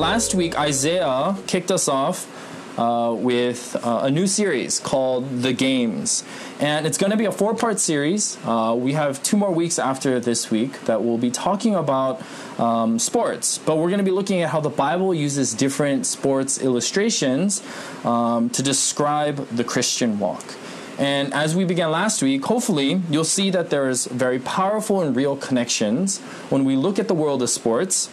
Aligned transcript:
last 0.00 0.34
week, 0.34 0.58
Isaiah 0.58 1.36
kicked 1.46 1.70
us 1.70 1.86
off 1.86 2.26
uh, 2.78 3.12
with 3.12 3.76
uh, 3.84 4.00
a 4.04 4.10
new 4.10 4.26
series 4.26 4.80
called 4.80 5.42
The 5.42 5.52
Games. 5.52 6.24
And 6.58 6.86
it's 6.86 6.96
going 6.96 7.10
to 7.10 7.18
be 7.18 7.26
a 7.26 7.32
four 7.32 7.54
part 7.54 7.78
series. 7.78 8.38
Uh, 8.46 8.74
we 8.78 8.94
have 8.94 9.22
two 9.22 9.36
more 9.36 9.52
weeks 9.52 9.78
after 9.78 10.18
this 10.18 10.50
week 10.50 10.80
that 10.86 11.02
we'll 11.02 11.18
be 11.18 11.30
talking 11.30 11.74
about 11.74 12.22
um, 12.58 12.98
sports. 12.98 13.58
But 13.58 13.76
we're 13.76 13.88
going 13.88 13.98
to 13.98 14.04
be 14.04 14.10
looking 14.10 14.40
at 14.40 14.48
how 14.48 14.60
the 14.60 14.70
Bible 14.70 15.14
uses 15.14 15.52
different 15.52 16.06
sports 16.06 16.58
illustrations 16.58 17.62
um, 18.02 18.48
to 18.50 18.62
describe 18.62 19.46
the 19.48 19.64
Christian 19.64 20.18
walk. 20.18 20.44
And 20.98 21.34
as 21.34 21.54
we 21.54 21.64
began 21.64 21.90
last 21.90 22.22
week, 22.22 22.44
hopefully 22.44 23.02
you'll 23.10 23.24
see 23.24 23.50
that 23.50 23.68
there 23.68 23.88
is 23.90 24.06
very 24.06 24.38
powerful 24.38 25.02
and 25.02 25.14
real 25.14 25.36
connections 25.36 26.20
when 26.48 26.64
we 26.64 26.76
look 26.76 26.98
at 26.98 27.08
the 27.08 27.14
world 27.14 27.42
of 27.42 27.50
sports 27.50 28.10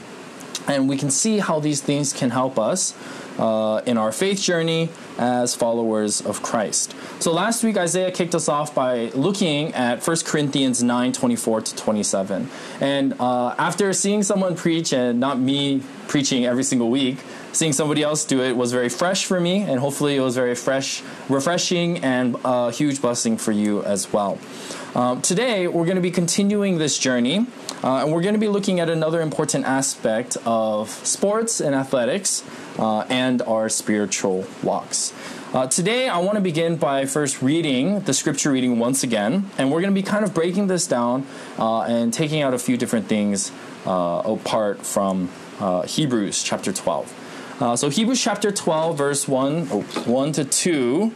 and 0.67 0.89
we 0.89 0.98
can 0.98 1.09
see 1.09 1.39
how 1.39 1.59
these 1.59 1.81
things 1.81 2.13
can 2.13 2.30
help 2.30 2.59
us 2.59 2.94
uh, 3.39 3.81
in 3.85 3.98
our 3.98 4.12
faith 4.12 4.41
journey 4.41 4.89
as 5.17 5.55
followers 5.55 6.21
of 6.21 6.41
Christ. 6.44 6.95
So 7.20 7.31
last 7.31 7.63
week 7.63 7.77
Isaiah 7.77 8.12
kicked 8.12 8.35
us 8.35 8.49
off 8.49 8.73
by 8.75 9.09
looking 9.09 9.73
at 9.73 10.05
1 10.05 10.17
Corinthians 10.25 10.84
9 10.84 11.13
24 11.13 11.61
to 11.61 11.75
27. 11.75 12.49
And 12.81 13.13
uh, 13.20 13.55
after 13.58 13.94
seeing 13.94 14.23
someone 14.23 14.55
preach, 14.55 14.94
and 14.94 15.20
not 15.20 15.39
me 15.39 15.84
preaching 16.08 16.45
every 16.45 16.63
single 16.63 16.89
week, 16.89 17.20
seeing 17.52 17.73
somebody 17.73 18.03
else 18.03 18.25
do 18.25 18.41
it 18.41 18.55
was 18.55 18.72
very 18.72 18.89
fresh 18.89 19.25
for 19.25 19.39
me, 19.39 19.61
and 19.61 19.80
hopefully 19.80 20.16
it 20.16 20.22
was 20.22 20.36
very 20.36 20.55
fresh, 20.55 21.02
refreshing, 21.30 21.97
and 22.03 22.36
a 22.44 22.72
huge 22.72 23.02
blessing 23.02 23.38
for 23.38 23.52
you 23.52 23.84
as 23.84 24.11
well. 24.13 24.38
Um, 24.98 25.22
today, 25.22 25.68
we're 25.68 25.86
going 25.86 25.98
to 25.98 26.02
be 26.02 26.10
continuing 26.10 26.80
this 26.80 26.98
journey, 26.98 27.45
uh, 27.84 27.98
and 27.98 28.12
we're 28.12 28.23
going 28.23 28.34
to 28.34 28.40
be 28.40 28.48
looking 28.48 28.80
at 28.80 28.90
another 28.90 29.22
important 29.22 29.64
aspect 29.64 30.38
of 30.44 30.89
sports 30.89 31.62
and 31.62 31.76
athletics 31.76 32.44
uh, 32.80 33.02
and 33.02 33.44
our 33.44 33.70
spiritual 33.70 34.48
walks. 34.64 35.14
Uh, 35.54 35.67
today, 35.67 36.09
I 36.09 36.17
want 36.17 36.38
to 36.38 36.42
begin 36.42 36.78
by 36.78 37.06
first 37.06 37.44
reading 37.44 38.00
the 38.00 38.14
scripture 38.16 38.52
reading 38.52 38.80
once 38.80 39.04
again, 39.04 39.52
and 39.59 39.72
we're 39.72 39.81
going 39.81 39.94
to 39.94 40.02
be 40.02 40.02
kind 40.02 40.26
of 40.26 40.34
breaking 40.34 40.66
this 40.66 40.88
down 40.88 41.28
uh, 41.59 41.82
and 41.82 42.11
taking 42.11 42.42
out 42.42 42.56
a 42.56 42.59
few 42.59 42.76
different 42.76 43.06
things 43.06 43.52
uh, 43.86 44.23
apart 44.26 44.84
from 44.84 45.30
Hebrews 45.86 46.42
chapter 46.42 46.73
12. 46.73 47.61
Uh, 47.61 47.76
so 47.76 47.89
Hebrews 47.89 48.20
chapter 48.20 48.52
12, 48.52 48.98
verse 48.98 49.28
1, 49.28 49.67
oh, 49.72 49.82
1 49.82 50.32
to 50.34 50.44
2, 50.44 51.14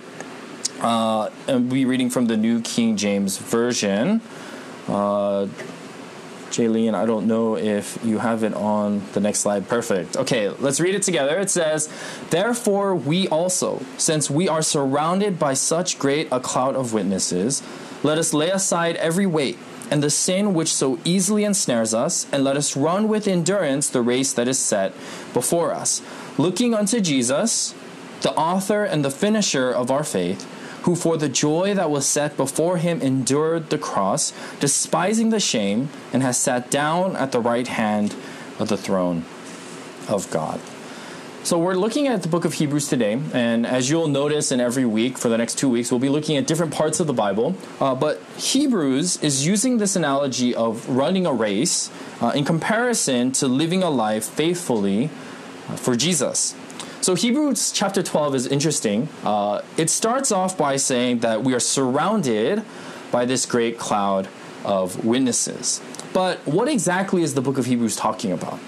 uh, 0.82 1.30
and 1.48 1.72
we 1.72 1.86
reading 1.86 2.10
from 2.10 2.26
the 2.26 2.38
New 2.38 2.62
King 2.62 2.98
James 2.98 3.38
Version. 3.38 4.22
Uh, 4.88 5.48
Jaylene, 6.50 6.94
I 6.94 7.06
don't 7.06 7.28
know 7.28 7.56
if 7.56 7.98
you 8.04 8.18
have 8.18 8.44
it 8.44 8.54
on 8.54 9.02
the 9.14 9.22
next 9.22 9.40
slide. 9.40 9.70
Perfect. 9.70 10.18
Okay, 10.18 10.50
let's 10.50 10.82
read 10.82 10.96
it 10.96 11.04
together. 11.04 11.40
It 11.40 11.50
says, 11.50 11.90
Therefore, 12.30 12.94
we 12.94 13.28
also, 13.30 13.82
since 13.98 14.30
we 14.30 14.50
are 14.50 14.62
surrounded 14.62 15.40
by 15.40 15.54
such 15.54 15.98
great 15.98 16.28
a 16.30 16.42
cloud 16.42 16.76
of 16.76 16.94
witnesses, 16.94 17.64
let 18.04 18.18
us 18.18 18.34
lay 18.34 18.50
aside 18.50 18.98
every 18.98 19.26
weight 19.26 19.58
and 19.92 20.02
the 20.02 20.10
sin 20.10 20.54
which 20.54 20.74
so 20.74 20.98
easily 21.04 21.44
ensnares 21.44 21.94
us, 21.94 22.26
and 22.32 22.46
let 22.46 22.56
us 22.56 22.78
run 22.78 23.10
with 23.10 23.28
endurance 23.28 23.90
the 23.90 24.02
race 24.02 24.32
that 24.32 24.48
is 24.48 24.58
set 24.58 24.94
before 25.34 25.74
us, 25.74 26.02
looking 26.38 26.74
unto 26.74 27.02
Jesus, 27.02 27.76
the 28.22 28.32
author 28.36 28.86
and 28.86 29.04
the 29.04 29.12
finisher 29.12 29.70
of 29.70 29.92
our 29.92 30.06
faith, 30.06 30.48
who 30.84 30.96
for 30.96 31.18
the 31.18 31.30
joy 31.30 31.74
that 31.74 31.90
was 31.90 32.06
set 32.06 32.36
before 32.38 32.78
him 32.78 33.02
endured 33.02 33.70
the 33.70 33.78
cross, 33.78 34.34
despising 34.60 35.30
the 35.30 35.40
shame, 35.40 35.90
and 36.12 36.24
has 36.24 36.38
sat 36.38 36.72
down 36.72 37.16
at 37.16 37.32
the 37.32 37.40
right 37.40 37.68
hand 37.68 38.16
of 38.60 38.70
the 38.70 38.78
throne 38.78 39.26
of 40.08 40.30
God. 40.32 40.60
So 41.44 41.58
we're 41.58 41.74
looking 41.74 42.08
at 42.08 42.22
the 42.22 42.28
book 42.28 42.46
of 42.46 42.54
Hebrews 42.54 42.88
today, 42.88 43.20
and 43.34 43.66
as 43.66 43.90
you'll 43.90 44.08
notice 44.08 44.52
in 44.52 44.60
every 44.60 44.86
week 44.86 45.18
for 45.18 45.28
the 45.28 45.40
next 45.40 45.58
two 45.58 45.70
weeks, 45.70 45.90
we'll 45.90 46.00
be 46.00 46.08
looking 46.08 46.38
at 46.38 46.46
different 46.46 46.72
parts 46.72 47.00
of 47.00 47.08
the 47.08 47.14
Bible. 47.14 47.56
Uh, 47.80 47.96
but 47.96 48.22
Hebrews 48.38 49.18
is 49.24 49.46
using 49.46 49.80
this 49.80 49.96
analogy 49.96 50.54
of 50.54 50.88
running 50.88 51.26
a 51.26 51.34
race 51.34 51.90
uh, 52.22 52.32
in 52.36 52.46
comparison 52.46 53.32
to 53.34 53.48
living 53.48 53.82
a 53.82 53.90
life 53.90 54.26
faithfully 54.26 55.06
uh, 55.68 55.78
for 55.78 55.96
Jesus. 55.96 56.54
So 57.02 57.16
Hebrews 57.16 57.72
chapter 57.72 58.04
12 58.04 58.36
is 58.36 58.46
interesting. 58.46 59.10
Uh, 59.24 59.64
it 59.76 59.90
starts 59.90 60.32
off 60.32 60.56
by 60.56 60.76
saying 60.76 61.20
that 61.20 61.44
we 61.44 61.56
are 61.56 61.60
surrounded 61.60 62.64
by 63.12 63.26
this 63.26 63.48
great 63.48 63.80
cloud 63.80 64.28
of 64.64 65.04
witnesses. 65.04 65.82
But 66.14 66.46
what 66.46 66.68
exactly 66.68 67.24
is 67.24 67.34
the 67.34 67.42
book 67.42 67.58
of 67.58 67.66
Hebrews 67.66 67.96
talking 67.96 68.32
about? 68.32 68.60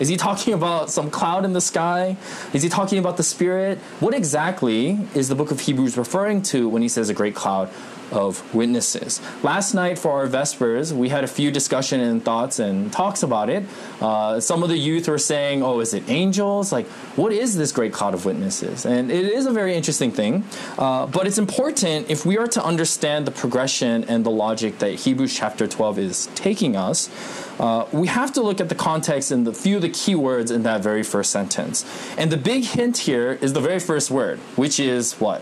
Is 0.00 0.08
he 0.08 0.16
talking 0.16 0.54
about 0.54 0.90
some 0.90 1.10
cloud 1.10 1.44
in 1.44 1.52
the 1.52 1.60
sky? 1.60 2.16
Is 2.52 2.62
he 2.62 2.68
talking 2.68 2.98
about 2.98 3.16
the 3.16 3.22
Spirit? 3.22 3.78
What 4.00 4.14
exactly 4.14 4.98
is 5.14 5.28
the 5.28 5.34
book 5.34 5.50
of 5.50 5.60
Hebrews 5.60 5.96
referring 5.96 6.42
to 6.42 6.68
when 6.68 6.82
he 6.82 6.88
says 6.88 7.08
a 7.08 7.14
great 7.14 7.34
cloud 7.34 7.68
of 8.12 8.54
witnesses? 8.54 9.20
Last 9.42 9.74
night 9.74 9.98
for 9.98 10.12
our 10.12 10.26
Vespers, 10.28 10.92
we 10.92 11.08
had 11.08 11.24
a 11.24 11.26
few 11.26 11.50
discussion 11.50 12.00
and 12.00 12.24
thoughts 12.24 12.60
and 12.60 12.92
talks 12.92 13.24
about 13.24 13.50
it. 13.50 13.64
Uh, 14.00 14.38
some 14.38 14.62
of 14.62 14.68
the 14.68 14.78
youth 14.78 15.08
were 15.08 15.18
saying, 15.18 15.64
oh, 15.64 15.80
is 15.80 15.92
it 15.94 16.08
angels? 16.08 16.70
Like, 16.70 16.86
what 17.16 17.32
is 17.32 17.56
this 17.56 17.72
great 17.72 17.92
cloud 17.92 18.14
of 18.14 18.24
witnesses? 18.24 18.86
And 18.86 19.10
it 19.10 19.26
is 19.26 19.46
a 19.46 19.52
very 19.52 19.74
interesting 19.74 20.12
thing. 20.12 20.44
Uh, 20.78 21.06
but 21.06 21.26
it's 21.26 21.38
important 21.38 22.08
if 22.08 22.24
we 22.24 22.38
are 22.38 22.46
to 22.46 22.64
understand 22.64 23.26
the 23.26 23.32
progression 23.32 24.04
and 24.04 24.24
the 24.24 24.30
logic 24.30 24.78
that 24.78 24.94
Hebrews 24.94 25.34
chapter 25.34 25.66
12 25.66 25.98
is 25.98 26.26
taking 26.36 26.76
us 26.76 27.08
uh, 27.58 27.86
we 27.92 28.06
have 28.06 28.32
to 28.32 28.42
look 28.42 28.60
at 28.60 28.68
the 28.68 28.74
context 28.74 29.30
and 29.30 29.46
the 29.46 29.52
few 29.52 29.76
of 29.76 29.82
the 29.82 29.88
key 29.90 30.14
words 30.14 30.50
in 30.50 30.62
that 30.62 30.82
very 30.82 31.02
first 31.02 31.30
sentence. 31.30 31.84
And 32.16 32.30
the 32.30 32.36
big 32.36 32.64
hint 32.64 32.98
here 32.98 33.38
is 33.40 33.52
the 33.52 33.60
very 33.60 33.80
first 33.80 34.10
word, 34.10 34.38
which 34.56 34.78
is 34.78 35.14
what? 35.14 35.40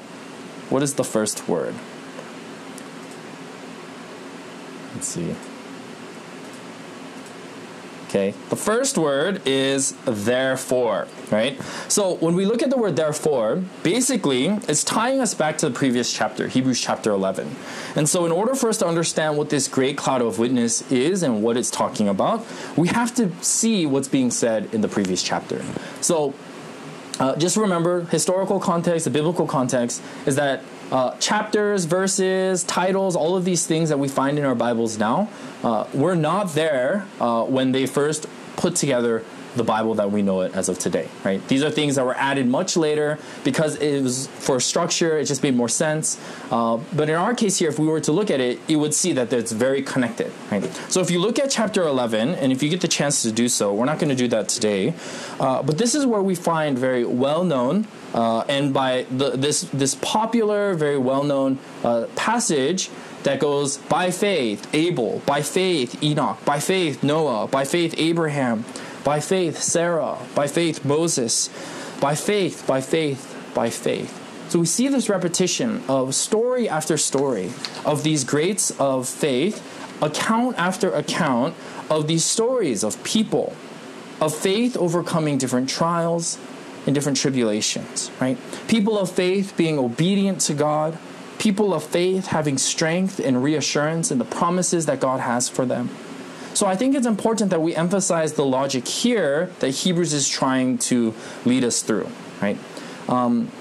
What 0.70 0.82
is 0.82 0.94
the 0.94 1.04
first 1.04 1.48
word? 1.48 1.74
Let's 4.94 5.08
see. 5.08 5.34
Okay, 8.08 8.34
the 8.48 8.56
first 8.56 8.96
word 8.96 9.42
is 9.46 9.94
therefore, 10.06 11.06
right? 11.30 11.60
So 11.88 12.14
when 12.14 12.34
we 12.34 12.46
look 12.46 12.62
at 12.62 12.70
the 12.70 12.76
word 12.76 12.96
therefore, 12.96 13.62
basically 13.82 14.46
it's 14.68 14.84
tying 14.84 15.20
us 15.20 15.34
back 15.34 15.58
to 15.58 15.68
the 15.68 15.74
previous 15.74 16.12
chapter, 16.12 16.48
Hebrews 16.48 16.80
chapter 16.80 17.10
11. 17.10 17.54
And 17.94 18.08
so, 18.08 18.26
in 18.26 18.32
order 18.32 18.54
for 18.54 18.68
us 18.68 18.78
to 18.78 18.86
understand 18.86 19.36
what 19.36 19.50
this 19.50 19.68
great 19.68 19.96
cloud 19.96 20.22
of 20.22 20.38
witness 20.38 20.90
is 20.90 21.22
and 21.22 21.42
what 21.42 21.56
it's 21.56 21.70
talking 21.70 22.08
about, 22.08 22.46
we 22.76 22.88
have 22.88 23.14
to 23.16 23.32
see 23.42 23.86
what's 23.86 24.08
being 24.08 24.30
said 24.30 24.72
in 24.74 24.80
the 24.80 24.88
previous 24.88 25.22
chapter. 25.22 25.64
So, 26.00 26.34
uh, 27.18 27.34
just 27.36 27.56
remember 27.56 28.02
historical 28.04 28.60
context, 28.60 29.04
the 29.04 29.10
biblical 29.10 29.46
context 29.46 30.02
is 30.26 30.36
that 30.36 30.62
uh, 30.92 31.16
chapters, 31.16 31.86
verses, 31.86 32.62
titles, 32.64 33.16
all 33.16 33.36
of 33.36 33.44
these 33.44 33.66
things 33.66 33.88
that 33.88 33.98
we 33.98 34.06
find 34.06 34.38
in 34.38 34.44
our 34.44 34.54
Bibles 34.54 34.98
now, 34.98 35.28
uh, 35.64 35.86
were 35.94 36.14
not 36.14 36.52
there 36.54 37.06
uh, 37.18 37.42
when 37.44 37.72
they 37.72 37.86
first 37.86 38.26
put 38.56 38.76
together 38.76 39.24
the 39.56 39.64
Bible 39.64 39.94
that 39.94 40.10
we 40.10 40.22
know 40.22 40.42
it 40.42 40.54
as 40.54 40.68
of 40.68 40.78
today, 40.78 41.08
right? 41.24 41.46
These 41.48 41.62
are 41.62 41.70
things 41.70 41.96
that 41.96 42.04
were 42.04 42.16
added 42.16 42.46
much 42.46 42.76
later 42.76 43.18
because 43.44 43.76
it 43.76 44.02
was 44.02 44.26
for 44.26 44.60
structure, 44.60 45.18
it 45.18 45.24
just 45.24 45.42
made 45.42 45.56
more 45.56 45.68
sense. 45.68 46.20
Uh, 46.50 46.78
but 46.94 47.08
in 47.08 47.14
our 47.14 47.34
case 47.34 47.58
here, 47.58 47.68
if 47.68 47.78
we 47.78 47.86
were 47.86 48.00
to 48.00 48.12
look 48.12 48.30
at 48.30 48.40
it, 48.40 48.58
you 48.68 48.78
would 48.78 48.94
see 48.94 49.12
that 49.12 49.32
it's 49.32 49.52
very 49.52 49.82
connected, 49.82 50.32
right? 50.50 50.64
So 50.88 51.00
if 51.00 51.10
you 51.10 51.18
look 51.18 51.38
at 51.38 51.50
chapter 51.50 51.82
11, 51.82 52.34
and 52.34 52.52
if 52.52 52.62
you 52.62 52.68
get 52.68 52.80
the 52.80 52.88
chance 52.88 53.22
to 53.22 53.32
do 53.32 53.48
so, 53.48 53.72
we're 53.72 53.84
not 53.84 53.98
going 53.98 54.10
to 54.10 54.16
do 54.16 54.28
that 54.28 54.48
today, 54.48 54.94
uh, 55.40 55.62
but 55.62 55.78
this 55.78 55.94
is 55.94 56.06
where 56.06 56.22
we 56.22 56.34
find 56.34 56.78
very 56.78 57.04
well 57.04 57.44
known. 57.44 57.86
Uh, 58.14 58.40
and 58.48 58.72
by 58.72 59.04
the, 59.10 59.30
this 59.30 59.62
this 59.74 59.94
popular, 59.96 60.74
very 60.74 60.96
well 60.96 61.22
known 61.22 61.58
uh, 61.84 62.06
passage 62.16 62.88
that 63.24 63.40
goes 63.40 63.76
by 63.76 64.10
faith 64.10 64.72
Abel, 64.72 65.20
by 65.26 65.42
faith 65.42 66.02
Enoch, 66.02 66.42
by 66.44 66.60
faith 66.60 67.02
Noah, 67.02 67.48
by 67.48 67.64
faith 67.64 67.94
Abraham, 67.98 68.64
by 69.06 69.20
faith, 69.20 69.62
Sarah. 69.62 70.18
By 70.34 70.48
faith, 70.48 70.84
Moses. 70.84 71.48
By 72.00 72.16
faith, 72.16 72.66
by 72.66 72.80
faith, 72.80 73.52
by 73.54 73.70
faith. 73.70 74.10
So 74.50 74.58
we 74.58 74.66
see 74.66 74.88
this 74.88 75.08
repetition 75.08 75.84
of 75.88 76.12
story 76.12 76.68
after 76.68 76.96
story 76.96 77.52
of 77.84 78.02
these 78.02 78.24
greats 78.24 78.72
of 78.80 79.08
faith, 79.08 79.62
account 80.02 80.58
after 80.58 80.92
account 80.92 81.54
of 81.88 82.08
these 82.08 82.24
stories 82.24 82.82
of 82.82 83.00
people, 83.04 83.54
of 84.20 84.34
faith 84.34 84.76
overcoming 84.76 85.38
different 85.38 85.68
trials 85.68 86.36
and 86.84 86.92
different 86.92 87.16
tribulations, 87.16 88.10
right? 88.20 88.36
People 88.66 88.98
of 88.98 89.08
faith 89.08 89.56
being 89.56 89.78
obedient 89.78 90.40
to 90.40 90.52
God, 90.52 90.98
people 91.38 91.72
of 91.72 91.84
faith 91.84 92.26
having 92.26 92.58
strength 92.58 93.20
and 93.20 93.40
reassurance 93.40 94.10
in 94.10 94.18
the 94.18 94.24
promises 94.24 94.86
that 94.86 94.98
God 94.98 95.20
has 95.20 95.48
for 95.48 95.64
them 95.64 95.90
so 96.56 96.66
I 96.66 96.74
think 96.74 96.94
it's 96.94 97.06
important 97.06 97.50
that 97.50 97.60
we 97.60 97.76
emphasize 97.76 98.32
the 98.32 98.46
logic 98.46 98.88
here 98.88 99.50
that 99.60 99.68
Hebrews 99.70 100.14
is 100.14 100.26
trying 100.26 100.78
to 100.78 101.12
lead 101.44 101.64
us 101.64 101.82
through, 101.82 102.08
right? 102.40 102.56
Um, 103.10 103.52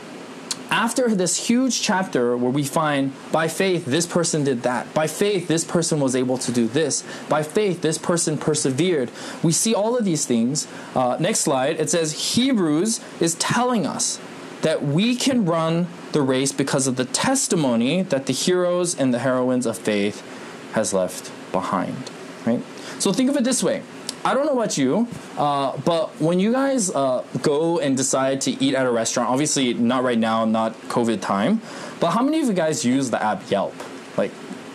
after 0.72 1.14
this 1.14 1.48
huge 1.48 1.82
chapter 1.82 2.38
where 2.38 2.50
we 2.50 2.64
find 2.64 3.12
by 3.34 3.50
faith 3.50 3.86
this 3.86 4.06
person 4.06 4.46
did 4.46 4.64
that, 4.64 4.94
by 4.94 5.08
faith 5.08 5.50
this 5.50 5.66
person 5.66 6.00
was 6.00 6.16
able 6.16 6.38
to 6.38 6.54
do 6.54 6.70
this, 6.70 7.04
by 7.28 7.44
faith 7.44 7.82
this 7.82 7.98
person 7.98 8.38
persevered, 8.38 9.12
we 9.44 9.52
see 9.52 9.76
all 9.76 9.98
of 9.98 10.06
these 10.06 10.26
things. 10.26 10.66
Uh, 10.96 11.18
next 11.20 11.42
slide, 11.42 11.78
it 11.82 11.90
says 11.90 12.36
Hebrews 12.36 13.02
is 13.20 13.36
telling 13.36 13.86
us 13.86 14.22
that 14.62 14.84
we 14.84 15.18
can 15.18 15.44
run 15.44 15.88
the 16.14 16.22
race 16.22 16.54
because 16.54 16.88
of 16.88 16.96
the 16.96 17.06
testimony 17.06 18.04
that 18.04 18.26
the 18.26 18.34
heroes 18.34 18.98
and 18.98 19.14
the 19.14 19.20
heroines 19.20 19.66
of 19.66 19.78
faith 19.78 20.24
has 20.72 20.94
left 20.94 21.30
behind. 21.52 22.10
Right? 22.46 22.64
So 23.00 23.12
think 23.12 23.30
of 23.30 23.38
it 23.38 23.44
this 23.44 23.62
way. 23.62 23.84
I 24.26 24.34
don't 24.34 24.48
know 24.48 24.54
about 24.54 24.76
you, 24.76 25.08
uh, 25.38 25.78
but 25.86 26.20
when 26.20 26.40
you 26.40 26.52
guys 26.52 26.90
uh, 26.90 27.24
go 27.44 27.78
and 27.78 27.96
decide 27.96 28.42
to 28.42 28.52
eat 28.64 28.74
at 28.74 28.88
a 28.88 28.92
restaurant, 28.92 29.30
obviously 29.30 29.76
not 29.76 30.04
right 30.04 30.18
now, 30.18 30.46
not 30.46 30.74
COVID 30.90 31.22
time, 31.22 31.62
but 32.00 32.10
how 32.10 32.24
many 32.24 32.40
of 32.40 32.48
you 32.48 32.54
guys 32.54 32.84
use 32.84 33.12
the 33.12 33.22
app 33.22 33.52
Yelp, 33.52 33.76
like 34.18 34.32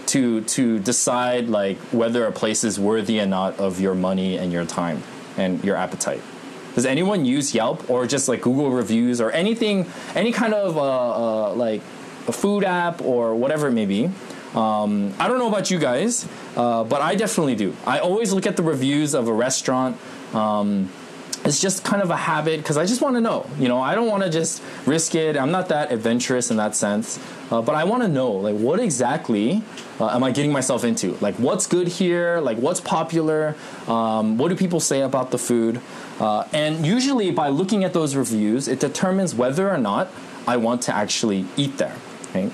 to 0.06 0.42
to 0.42 0.78
decide 0.78 1.48
like 1.48 1.78
whether 1.90 2.26
a 2.26 2.32
place 2.32 2.62
is 2.62 2.78
worthy 2.78 3.18
or 3.18 3.26
not 3.26 3.58
of 3.58 3.80
your 3.80 3.96
money 3.96 4.38
and 4.38 4.52
your 4.52 4.64
time 4.64 5.02
and 5.36 5.64
your 5.64 5.74
appetite? 5.74 6.22
Does 6.76 6.86
anyone 6.86 7.24
use 7.24 7.52
Yelp 7.52 7.90
or 7.90 8.06
just 8.06 8.28
like 8.28 8.42
Google 8.42 8.70
reviews 8.70 9.20
or 9.20 9.32
anything, 9.32 9.86
any 10.14 10.30
kind 10.30 10.54
of 10.54 10.76
uh, 10.76 11.50
uh 11.50 11.54
like 11.54 11.82
a 12.28 12.32
food 12.32 12.62
app 12.62 13.02
or 13.02 13.34
whatever 13.34 13.66
it 13.66 13.72
may 13.72 13.86
be? 13.86 14.10
Um, 14.54 15.14
I 15.18 15.28
don't 15.28 15.38
know 15.38 15.48
about 15.48 15.70
you 15.70 15.78
guys, 15.78 16.26
uh, 16.56 16.84
but 16.84 17.00
I 17.00 17.14
definitely 17.14 17.54
do. 17.54 17.76
I 17.86 18.00
always 18.00 18.32
look 18.32 18.46
at 18.46 18.56
the 18.56 18.62
reviews 18.62 19.14
of 19.14 19.28
a 19.28 19.32
restaurant. 19.32 19.96
Um, 20.34 20.90
it's 21.44 21.60
just 21.60 21.84
kind 21.84 22.02
of 22.02 22.10
a 22.10 22.16
habit 22.16 22.58
because 22.58 22.76
I 22.76 22.84
just 22.84 23.00
want 23.00 23.16
to 23.16 23.20
know. 23.20 23.48
You 23.58 23.68
know, 23.68 23.80
I 23.80 23.94
don't 23.94 24.08
want 24.08 24.22
to 24.24 24.30
just 24.30 24.62
risk 24.84 25.14
it. 25.14 25.36
I'm 25.36 25.50
not 25.50 25.68
that 25.68 25.90
adventurous 25.90 26.50
in 26.50 26.58
that 26.58 26.74
sense, 26.74 27.18
uh, 27.50 27.62
but 27.62 27.74
I 27.74 27.84
want 27.84 28.02
to 28.02 28.08
know 28.08 28.32
like 28.32 28.56
what 28.56 28.78
exactly 28.78 29.62
uh, 29.98 30.08
am 30.08 30.22
I 30.22 30.32
getting 30.32 30.52
myself 30.52 30.84
into? 30.84 31.16
Like 31.20 31.36
what's 31.36 31.66
good 31.66 31.88
here? 31.88 32.40
Like 32.40 32.58
what's 32.58 32.80
popular? 32.80 33.54
Um, 33.88 34.36
what 34.36 34.48
do 34.48 34.56
people 34.56 34.80
say 34.80 35.00
about 35.00 35.30
the 35.30 35.38
food? 35.38 35.80
Uh, 36.18 36.44
and 36.52 36.84
usually 36.84 37.30
by 37.30 37.48
looking 37.48 37.84
at 37.84 37.94
those 37.94 38.14
reviews, 38.16 38.68
it 38.68 38.80
determines 38.80 39.34
whether 39.34 39.70
or 39.70 39.78
not 39.78 40.08
I 40.46 40.58
want 40.58 40.82
to 40.82 40.94
actually 40.94 41.46
eat 41.56 41.78
there. 41.78 41.96
Right? 42.34 42.52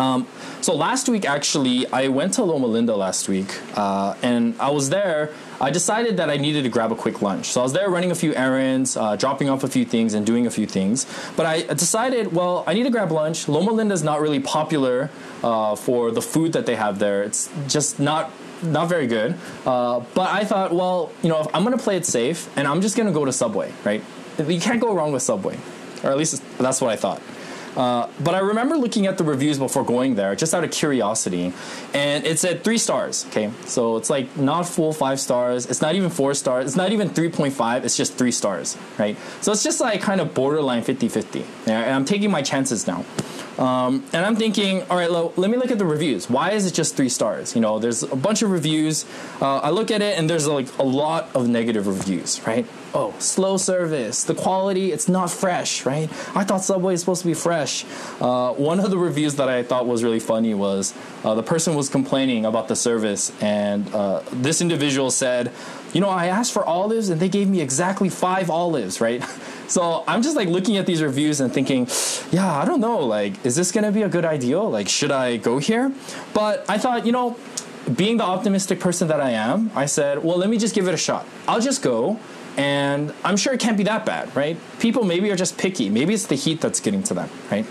Um, 0.00 0.26
so 0.62 0.74
last 0.74 1.08
week, 1.10 1.26
actually, 1.28 1.86
I 1.92 2.08
went 2.08 2.34
to 2.34 2.42
Loma 2.42 2.66
Linda 2.66 2.96
last 2.96 3.28
week, 3.28 3.60
uh, 3.76 4.14
and 4.22 4.54
I 4.58 4.70
was 4.70 4.88
there. 4.88 5.30
I 5.60 5.70
decided 5.70 6.16
that 6.16 6.30
I 6.30 6.38
needed 6.38 6.62
to 6.62 6.70
grab 6.70 6.90
a 6.90 6.96
quick 6.96 7.20
lunch. 7.20 7.46
So 7.52 7.60
I 7.60 7.64
was 7.64 7.74
there 7.74 7.90
running 7.90 8.10
a 8.10 8.14
few 8.14 8.34
errands, 8.34 8.96
uh, 8.96 9.16
dropping 9.16 9.50
off 9.50 9.62
a 9.62 9.68
few 9.68 9.84
things, 9.84 10.14
and 10.14 10.24
doing 10.24 10.46
a 10.46 10.50
few 10.50 10.66
things. 10.66 11.04
But 11.36 11.44
I 11.44 11.62
decided, 11.74 12.32
well, 12.32 12.64
I 12.66 12.72
need 12.72 12.84
to 12.84 12.90
grab 12.90 13.12
lunch. 13.12 13.46
Loma 13.46 13.72
Linda 13.72 13.92
is 13.92 14.02
not 14.02 14.22
really 14.22 14.40
popular 14.40 15.10
uh, 15.44 15.76
for 15.76 16.10
the 16.10 16.22
food 16.22 16.54
that 16.54 16.64
they 16.64 16.76
have 16.76 16.98
there. 16.98 17.22
It's 17.22 17.50
just 17.68 18.00
not 18.00 18.30
not 18.62 18.88
very 18.88 19.06
good. 19.06 19.36
Uh, 19.66 20.00
but 20.14 20.30
I 20.30 20.44
thought, 20.44 20.74
well, 20.74 21.12
you 21.22 21.28
know, 21.28 21.48
I'm 21.52 21.64
going 21.64 21.76
to 21.76 21.82
play 21.82 21.96
it 21.96 22.06
safe, 22.06 22.48
and 22.56 22.66
I'm 22.66 22.80
just 22.80 22.96
going 22.96 23.06
to 23.06 23.12
go 23.12 23.26
to 23.26 23.32
Subway, 23.32 23.72
right? 23.84 24.02
You 24.38 24.60
can't 24.60 24.80
go 24.80 24.94
wrong 24.94 25.12
with 25.12 25.22
Subway, 25.22 25.58
or 26.02 26.10
at 26.10 26.16
least 26.16 26.42
that's 26.56 26.80
what 26.80 26.90
I 26.90 26.96
thought. 26.96 27.20
Uh, 27.76 28.08
but 28.20 28.34
I 28.34 28.40
remember 28.40 28.76
looking 28.76 29.06
at 29.06 29.18
the 29.18 29.24
reviews 29.24 29.58
before 29.58 29.84
going 29.84 30.14
there, 30.16 30.34
just 30.34 30.54
out 30.54 30.64
of 30.64 30.70
curiosity, 30.70 31.52
and 31.94 32.26
it 32.26 32.38
said 32.38 32.64
three 32.64 32.78
stars. 32.78 33.26
Okay, 33.28 33.50
so 33.64 33.96
it's 33.96 34.10
like 34.10 34.36
not 34.36 34.68
full 34.68 34.92
five 34.92 35.20
stars. 35.20 35.66
It's 35.66 35.80
not 35.80 35.94
even 35.94 36.10
four 36.10 36.34
stars. 36.34 36.66
It's 36.66 36.76
not 36.76 36.92
even 36.92 37.10
3.5. 37.10 37.84
It's 37.84 37.96
just 37.96 38.14
three 38.14 38.32
stars, 38.32 38.76
right? 38.98 39.16
So 39.40 39.52
it's 39.52 39.62
just 39.62 39.80
like 39.80 40.00
kind 40.00 40.20
of 40.20 40.34
borderline 40.34 40.82
50 40.82 41.08
50. 41.08 41.44
And 41.66 41.94
I'm 41.94 42.04
taking 42.04 42.30
my 42.30 42.42
chances 42.42 42.86
now. 42.86 43.04
Um, 43.58 44.04
and 44.14 44.24
I'm 44.24 44.36
thinking, 44.36 44.82
all 44.88 44.96
right, 44.96 45.10
let 45.10 45.50
me 45.50 45.58
look 45.58 45.70
at 45.70 45.78
the 45.78 45.84
reviews. 45.84 46.30
Why 46.30 46.52
is 46.52 46.66
it 46.66 46.72
just 46.72 46.96
three 46.96 47.10
stars? 47.10 47.54
You 47.54 47.60
know, 47.60 47.78
there's 47.78 48.02
a 48.02 48.16
bunch 48.16 48.40
of 48.42 48.50
reviews. 48.50 49.04
Uh, 49.40 49.58
I 49.58 49.70
look 49.70 49.90
at 49.90 50.00
it, 50.00 50.18
and 50.18 50.30
there's 50.30 50.48
like 50.48 50.66
a 50.78 50.82
lot 50.82 51.28
of 51.34 51.46
negative 51.46 51.86
reviews, 51.86 52.40
right? 52.46 52.66
Oh, 52.92 53.14
slow 53.20 53.56
service. 53.56 54.24
The 54.24 54.34
quality, 54.34 54.90
it's 54.90 55.08
not 55.08 55.30
fresh, 55.30 55.86
right? 55.86 56.10
I 56.34 56.42
thought 56.42 56.64
Subway 56.64 56.94
is 56.94 57.00
supposed 57.00 57.22
to 57.22 57.28
be 57.28 57.34
fresh. 57.34 57.84
Uh, 58.20 58.52
one 58.54 58.80
of 58.80 58.90
the 58.90 58.98
reviews 58.98 59.36
that 59.36 59.48
I 59.48 59.62
thought 59.62 59.86
was 59.86 60.02
really 60.02 60.18
funny 60.18 60.54
was 60.54 60.92
uh, 61.22 61.34
the 61.36 61.42
person 61.42 61.76
was 61.76 61.88
complaining 61.88 62.44
about 62.44 62.66
the 62.66 62.74
service, 62.74 63.30
and 63.40 63.92
uh, 63.94 64.22
this 64.32 64.60
individual 64.60 65.12
said, 65.12 65.52
you 65.92 66.00
know, 66.00 66.08
I 66.08 66.26
asked 66.26 66.52
for 66.52 66.64
olives 66.64 67.10
and 67.10 67.20
they 67.20 67.28
gave 67.28 67.48
me 67.48 67.60
exactly 67.60 68.08
five 68.08 68.50
olives, 68.50 69.00
right? 69.00 69.24
So 69.70 70.02
I'm 70.08 70.20
just 70.20 70.34
like 70.34 70.48
looking 70.48 70.78
at 70.78 70.86
these 70.86 71.00
reviews 71.00 71.40
and 71.40 71.54
thinking, 71.54 71.86
yeah, 72.32 72.58
I 72.58 72.64
don't 72.64 72.80
know, 72.80 72.98
like, 73.06 73.46
is 73.46 73.54
this 73.54 73.70
gonna 73.70 73.92
be 73.92 74.02
a 74.02 74.08
good 74.08 74.24
idea? 74.24 74.58
Like, 74.60 74.88
should 74.88 75.12
I 75.12 75.36
go 75.36 75.58
here? 75.58 75.92
But 76.34 76.68
I 76.68 76.76
thought, 76.76 77.06
you 77.06 77.12
know, 77.12 77.36
being 77.94 78.16
the 78.16 78.24
optimistic 78.24 78.80
person 78.80 79.06
that 79.06 79.20
I 79.20 79.30
am, 79.30 79.70
I 79.76 79.86
said, 79.86 80.24
well, 80.24 80.38
let 80.38 80.50
me 80.50 80.58
just 80.58 80.74
give 80.74 80.88
it 80.88 80.94
a 80.94 80.96
shot. 80.96 81.24
I'll 81.46 81.60
just 81.60 81.82
go 81.82 82.18
and 82.60 83.14
I'm 83.24 83.38
sure 83.38 83.54
it 83.54 83.60
can't 83.60 83.78
be 83.78 83.84
that 83.84 84.04
bad, 84.04 84.36
right? 84.36 84.58
People 84.80 85.02
maybe 85.02 85.30
are 85.30 85.36
just 85.36 85.56
picky. 85.56 85.88
Maybe 85.88 86.12
it's 86.12 86.26
the 86.26 86.34
heat 86.34 86.60
that's 86.60 86.78
getting 86.78 87.02
to 87.04 87.14
them, 87.14 87.30
right? 87.50 87.64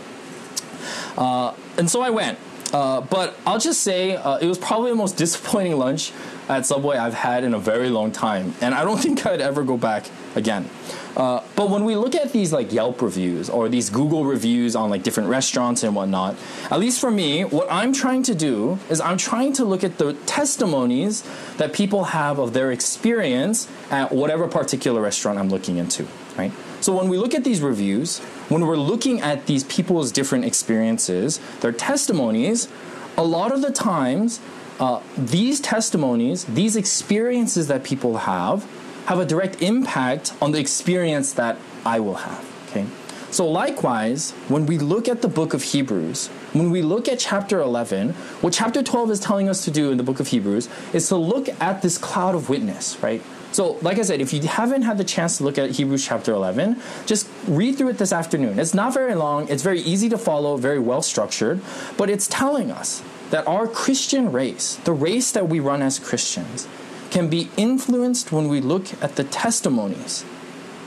Uh, 1.16 1.54
and 1.78 1.88
so 1.88 2.02
I 2.02 2.10
went. 2.10 2.40
Uh, 2.74 3.02
but 3.02 3.38
I'll 3.46 3.60
just 3.60 3.84
say 3.84 4.16
uh, 4.16 4.38
it 4.38 4.48
was 4.48 4.58
probably 4.58 4.90
the 4.90 4.96
most 4.96 5.16
disappointing 5.16 5.78
lunch 5.78 6.12
at 6.48 6.66
Subway 6.66 6.98
I've 6.98 7.14
had 7.14 7.44
in 7.44 7.54
a 7.54 7.60
very 7.60 7.90
long 7.92 8.12
time, 8.12 8.56
and 8.62 8.74
I 8.74 8.84
don't 8.84 8.98
think 9.06 9.28
I'd 9.28 9.42
ever 9.42 9.64
go 9.64 9.78
back 9.78 10.10
again. 10.36 10.68
Uh, 11.18 11.44
but 11.56 11.70
when 11.70 11.86
we 11.86 11.96
look 11.96 12.16
at 12.16 12.32
these 12.32 12.54
like 12.54 12.72
Yelp 12.72 13.02
reviews 13.02 13.50
or 13.50 13.68
these 13.68 13.90
Google 13.90 14.26
reviews 14.26 14.76
on 14.76 14.90
like 14.90 15.04
different 15.04 15.30
restaurants 15.30 15.84
and 15.84 15.96
whatnot, 15.96 16.36
at 16.70 16.80
least 16.80 17.02
for 17.02 17.12
me, 17.12 17.44
what 17.44 17.68
I'm 17.72 17.94
trying 17.94 18.24
to 18.24 18.36
do 18.36 18.80
is 18.90 19.02
I'm 19.02 19.18
trying 19.18 19.54
to 19.54 19.66
look 19.66 19.84
at 19.84 19.98
the 19.98 20.14
testimonies 20.26 21.24
that 21.58 21.74
people 21.74 22.06
have 22.06 22.40
of 22.40 22.54
their 22.54 22.72
experience 22.72 23.68
at 23.90 24.12
whatever 24.12 24.48
particular 24.48 25.02
restaurant 25.02 25.40
I'm 25.40 25.50
looking 25.50 25.78
into, 25.78 26.08
right? 26.38 26.52
So 26.82 26.96
when 26.96 27.10
we 27.10 27.18
look 27.18 27.34
at 27.34 27.44
these 27.44 27.62
reviews, 27.62 28.20
when 28.48 28.66
we're 28.66 28.78
looking 28.78 29.20
at 29.20 29.48
these 29.48 29.64
people's 29.66 30.12
different 30.12 30.46
experiences, 30.46 31.40
their 31.60 31.74
testimonies, 31.74 32.70
a 33.18 33.24
lot 33.24 33.52
of 33.52 33.62
the 33.62 33.72
times, 33.72 34.40
uh, 34.80 35.02
these 35.18 35.60
testimonies, 35.60 36.46
these 36.46 36.78
experiences 36.78 37.68
that 37.68 37.84
people 37.84 38.20
have, 38.20 38.66
have 39.10 39.18
a 39.18 39.26
direct 39.26 39.60
impact 39.60 40.34
on 40.40 40.52
the 40.52 40.60
experience 40.60 41.34
that 41.34 41.58
I 41.84 42.00
will 42.00 42.14
have. 42.14 42.46
Okay? 42.68 42.86
So, 43.32 43.50
likewise, 43.50 44.34
when 44.50 44.68
we 44.68 44.78
look 44.78 45.08
at 45.08 45.24
the 45.24 45.28
book 45.28 45.56
of 45.56 45.64
Hebrews, 45.64 46.28
when 46.54 46.70
we 46.70 46.84
look 46.84 47.08
at 47.08 47.18
chapter 47.18 47.60
11, 47.60 48.12
what 48.42 48.54
chapter 48.54 48.84
12 48.84 49.10
is 49.10 49.20
telling 49.20 49.50
us 49.50 49.66
to 49.66 49.72
do 49.72 49.90
in 49.90 49.98
the 49.98 50.04
book 50.04 50.20
of 50.20 50.28
Hebrews 50.28 50.70
is 50.94 51.08
to 51.08 51.16
look 51.16 51.50
at 51.60 51.82
this 51.82 51.98
cloud 51.98 52.36
of 52.36 52.50
witness, 52.50 53.02
right? 53.02 53.24
So, 53.52 53.80
like 53.82 53.98
I 53.98 54.04
said, 54.04 54.22
if 54.22 54.32
you 54.32 54.44
haven't 54.44 54.84
had 54.84 55.00
the 55.00 55.04
chance 55.04 55.38
to 55.38 55.44
look 55.44 55.58
at 55.58 55.72
Hebrews 55.72 56.06
chapter 56.06 56.32
11, 56.32 56.80
just 57.08 57.28
read 57.48 57.80
through 57.80 57.90
it 57.90 57.98
this 57.98 58.14
afternoon. 58.14 58.60
It's 58.60 58.76
not 58.76 58.94
very 58.94 59.16
long, 59.16 59.48
it's 59.50 59.64
very 59.64 59.82
easy 59.82 60.10
to 60.10 60.20
follow, 60.20 60.56
very 60.56 60.80
well 60.80 61.02
structured, 61.02 61.62
but 61.98 62.12
it's 62.12 62.28
telling 62.28 62.70
us 62.70 63.02
that 63.32 63.48
our 63.48 63.68
Christian 63.68 64.32
race, 64.32 64.76
the 64.86 64.94
race 64.94 65.32
that 65.32 65.50
we 65.50 65.60
run 65.60 65.82
as 65.82 65.98
Christians, 65.98 66.68
can 67.12 67.30
be 67.30 67.50
influenced 67.58 68.32
when 68.32 68.48
we 68.48 68.62
look 68.62 69.02
at 69.02 69.16
the 69.16 69.24
testimonies 69.24 70.26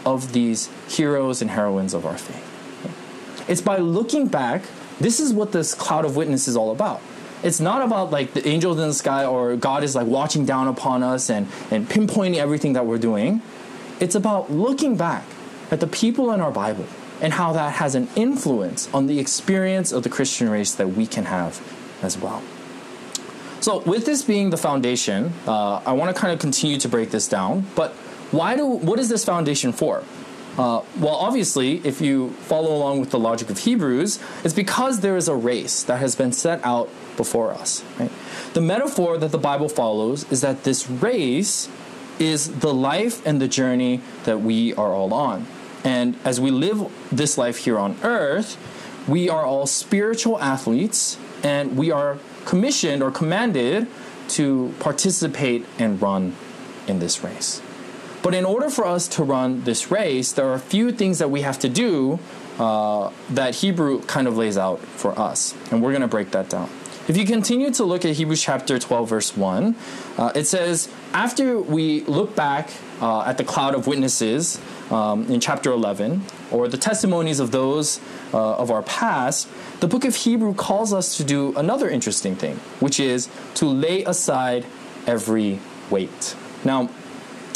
of 0.04 0.32
these 0.32 0.68
heroes 0.88 1.42
and 1.42 1.50
heroines 1.50 1.94
of 1.94 2.04
our 2.06 2.18
faith. 2.18 2.48
It's 3.48 3.60
by 3.60 3.78
looking 3.78 4.28
back, 4.28 4.62
this 5.00 5.20
is 5.20 5.32
what 5.32 5.52
this 5.52 5.74
cloud 5.74 6.04
of 6.04 6.16
witness 6.16 6.46
is 6.48 6.56
all 6.56 6.70
about 6.70 7.00
it's 7.42 7.60
not 7.60 7.82
about 7.82 8.10
like 8.10 8.34
the 8.34 8.46
angels 8.46 8.78
in 8.78 8.88
the 8.88 8.94
sky 8.94 9.24
or 9.24 9.56
God 9.56 9.82
is 9.82 9.94
like 9.94 10.06
watching 10.06 10.46
down 10.46 10.68
upon 10.68 11.02
us 11.02 11.28
and, 11.28 11.48
and 11.70 11.88
pinpointing 11.88 12.36
everything 12.36 12.74
that 12.74 12.86
we're 12.86 12.98
doing. 12.98 13.42
It's 14.00 14.14
about 14.14 14.50
looking 14.50 14.96
back 14.96 15.24
at 15.70 15.80
the 15.80 15.86
people 15.86 16.32
in 16.32 16.40
our 16.40 16.52
Bible 16.52 16.86
and 17.20 17.32
how 17.32 17.52
that 17.52 17.74
has 17.74 17.94
an 17.94 18.08
influence 18.16 18.92
on 18.94 19.06
the 19.06 19.18
experience 19.18 19.92
of 19.92 20.02
the 20.02 20.08
Christian 20.08 20.48
race 20.48 20.74
that 20.74 20.88
we 20.88 21.06
can 21.06 21.26
have 21.26 21.60
as 22.02 22.18
well. 22.18 22.42
So, 23.62 23.78
with 23.78 24.04
this 24.04 24.22
being 24.22 24.50
the 24.50 24.56
foundation, 24.56 25.32
uh, 25.46 25.80
I 25.86 25.92
want 25.92 26.14
to 26.14 26.20
kind 26.20 26.32
of 26.32 26.40
continue 26.40 26.78
to 26.78 26.88
break 26.88 27.12
this 27.12 27.28
down. 27.28 27.64
But 27.76 27.92
why 28.32 28.56
do 28.56 28.66
what 28.66 28.98
is 28.98 29.08
this 29.08 29.24
foundation 29.24 29.72
for? 29.72 30.02
Uh, 30.58 30.82
well, 30.98 31.14
obviously, 31.14 31.80
if 31.86 32.00
you 32.00 32.30
follow 32.50 32.74
along 32.74 32.98
with 32.98 33.12
the 33.12 33.20
logic 33.20 33.50
of 33.50 33.58
Hebrews, 33.58 34.18
it's 34.42 34.52
because 34.52 34.98
there 34.98 35.16
is 35.16 35.28
a 35.28 35.36
race 35.36 35.84
that 35.84 35.98
has 36.00 36.16
been 36.16 36.32
set 36.32 36.60
out 36.64 36.90
before 37.16 37.52
us. 37.52 37.84
Right? 38.00 38.10
The 38.52 38.60
metaphor 38.60 39.16
that 39.16 39.30
the 39.30 39.38
Bible 39.38 39.68
follows 39.68 40.30
is 40.32 40.40
that 40.40 40.64
this 40.64 40.90
race 40.90 41.68
is 42.18 42.58
the 42.58 42.74
life 42.74 43.24
and 43.24 43.40
the 43.40 43.48
journey 43.48 44.00
that 44.24 44.40
we 44.40 44.74
are 44.74 44.92
all 44.92 45.14
on. 45.14 45.46
And 45.84 46.16
as 46.24 46.40
we 46.40 46.50
live 46.50 46.90
this 47.12 47.38
life 47.38 47.58
here 47.58 47.78
on 47.78 47.96
earth, 48.02 48.58
we 49.06 49.28
are 49.28 49.44
all 49.44 49.66
spiritual 49.66 50.40
athletes 50.40 51.16
and 51.44 51.76
we 51.76 51.92
are 51.92 52.18
commissioned 52.44 53.02
or 53.02 53.10
commanded 53.10 53.86
to 54.28 54.74
participate 54.78 55.66
and 55.78 56.00
run 56.00 56.34
in 56.86 56.98
this 56.98 57.22
race. 57.22 57.62
But 58.22 58.34
in 58.34 58.44
order 58.44 58.70
for 58.70 58.86
us 58.86 59.08
to 59.08 59.24
run 59.24 59.64
this 59.64 59.90
race, 59.90 60.32
there 60.32 60.46
are 60.46 60.54
a 60.54 60.60
few 60.60 60.92
things 60.92 61.18
that 61.18 61.30
we 61.30 61.42
have 61.42 61.58
to 61.60 61.68
do 61.68 62.20
uh, 62.58 63.10
that 63.30 63.56
Hebrew 63.56 64.00
kind 64.02 64.28
of 64.28 64.36
lays 64.36 64.56
out 64.56 64.78
for 64.80 65.18
us. 65.18 65.54
And 65.70 65.82
we're 65.82 65.90
going 65.90 66.02
to 66.02 66.08
break 66.08 66.30
that 66.30 66.48
down. 66.48 66.70
If 67.08 67.16
you 67.16 67.26
continue 67.26 67.72
to 67.72 67.84
look 67.84 68.04
at 68.04 68.14
Hebrews 68.14 68.40
chapter 68.40 68.78
12, 68.78 69.08
verse 69.08 69.36
1, 69.36 69.74
uh, 70.18 70.32
it 70.36 70.44
says, 70.44 70.88
After 71.12 71.58
we 71.58 72.02
look 72.02 72.36
back 72.36 72.70
uh, 73.00 73.22
at 73.22 73.38
the 73.38 73.44
cloud 73.44 73.74
of 73.74 73.88
witnesses 73.88 74.60
um, 74.92 75.26
in 75.26 75.40
chapter 75.40 75.72
11, 75.72 76.22
or 76.50 76.68
the 76.68 76.76
testimonies 76.76 77.40
of 77.40 77.50
those 77.50 78.00
uh, 78.32 78.56
of 78.56 78.70
our 78.70 78.82
past, 78.82 79.48
the 79.80 79.88
book 79.88 80.04
of 80.04 80.14
Hebrew 80.14 80.54
calls 80.54 80.92
us 80.92 81.16
to 81.16 81.24
do 81.24 81.56
another 81.56 81.88
interesting 81.88 82.36
thing, 82.36 82.56
which 82.78 83.00
is 83.00 83.28
to 83.54 83.66
lay 83.66 84.04
aside 84.04 84.66
every 85.06 85.58
weight. 85.90 86.36
Now, 86.64 86.90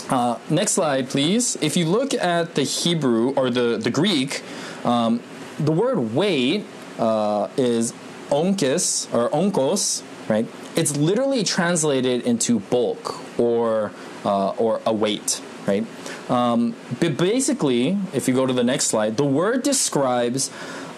uh, 0.08 0.38
next 0.48 0.72
slide, 0.72 1.08
please. 1.08 1.56
If 1.60 1.76
you 1.76 1.84
look 1.84 2.14
at 2.14 2.54
the 2.54 2.62
Hebrew 2.62 3.34
or 3.34 3.50
the, 3.50 3.76
the 3.76 3.90
Greek, 3.90 4.42
um, 4.84 5.20
the 5.58 5.72
word 5.72 6.14
weight 6.14 6.64
uh, 6.98 7.48
is 7.56 7.92
onkos 8.30 9.12
or 9.14 9.28
onkos, 9.30 10.02
right? 10.28 10.46
It's 10.76 10.96
literally 10.96 11.44
translated 11.44 12.22
into 12.26 12.60
bulk 12.60 13.16
or 13.38 13.92
uh, 14.24 14.50
or 14.50 14.80
a 14.84 14.92
weight, 14.92 15.40
right? 15.66 15.86
Um, 16.30 16.74
but 17.00 17.16
basically, 17.16 17.98
if 18.12 18.28
you 18.28 18.34
go 18.34 18.46
to 18.46 18.52
the 18.52 18.64
next 18.64 18.86
slide, 18.86 19.16
the 19.16 19.24
word 19.24 19.62
describes 19.62 20.50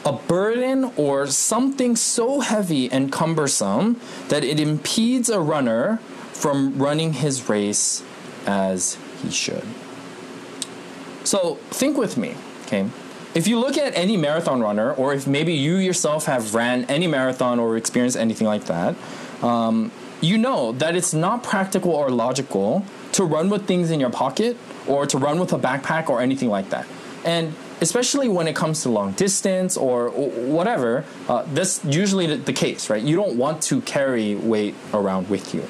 a 0.05 0.13
burden 0.13 0.93
or 0.97 1.27
something 1.27 1.97
so 1.97 2.41
heavy 2.41 2.91
and 2.91 3.13
cumbersome 3.13 4.01
that 4.29 4.45
it 4.45 4.61
impedes 4.61 5.29
a 5.29 5.41
runner 5.41 5.99
from 6.33 6.79
running 6.79 7.15
his 7.15 7.49
race 7.49 8.03
as 8.47 8.97
he 9.23 9.31
should. 9.31 9.67
So 11.25 11.57
think 11.71 11.99
with 11.99 12.17
me, 12.17 12.35
okay? 12.67 12.89
If 13.35 13.47
you 13.47 13.59
look 13.59 13.77
at 13.77 13.95
any 13.95 14.17
marathon 14.17 14.63
runner, 14.63 14.93
or 14.95 15.13
if 15.13 15.27
maybe 15.27 15.53
you 15.53 15.77
yourself 15.77 16.25
have 16.25 16.55
ran 16.55 16.85
any 16.87 17.07
marathon 17.07 17.59
or 17.59 17.77
experienced 17.77 18.17
anything 18.17 18.47
like 18.47 18.65
that, 18.65 18.97
um, 19.43 19.93
you 20.21 20.39
know 20.39 20.73
that 20.73 20.97
it's 20.97 21.13
not 21.13 21.43
practical 21.43 21.93
or 21.93 22.11
logical 22.11 22.85
to 23.13 23.25
run 23.25 23.51
with 23.51 23.67
things 23.67 23.91
in 23.91 24.01
your 24.01 24.11
pocket 24.11 24.57
or 24.87 25.07
to 25.07 25.19
run 25.19 25.39
with 25.41 25.53
a 25.53 25.59
backpack 25.59 26.09
or 26.09 26.21
anything 26.21 26.49
like 26.49 26.71
that. 26.71 26.87
And 27.25 27.55
especially 27.81 28.29
when 28.29 28.49
it 28.49 28.57
comes 28.57 28.83
to 28.83 28.91
long 28.91 29.13
distance 29.13 29.77
or 29.77 30.11
whatever, 30.11 31.05
uh, 31.29 31.45
that's 31.53 31.85
usually 31.85 32.37
the 32.37 32.53
case, 32.53 32.91
right? 32.91 33.03
You 33.03 33.17
don't 33.17 33.37
want 33.37 33.63
to 33.65 33.81
carry 33.83 34.35
weight 34.35 34.75
around 34.93 35.29
with 35.29 35.55
you. 35.55 35.65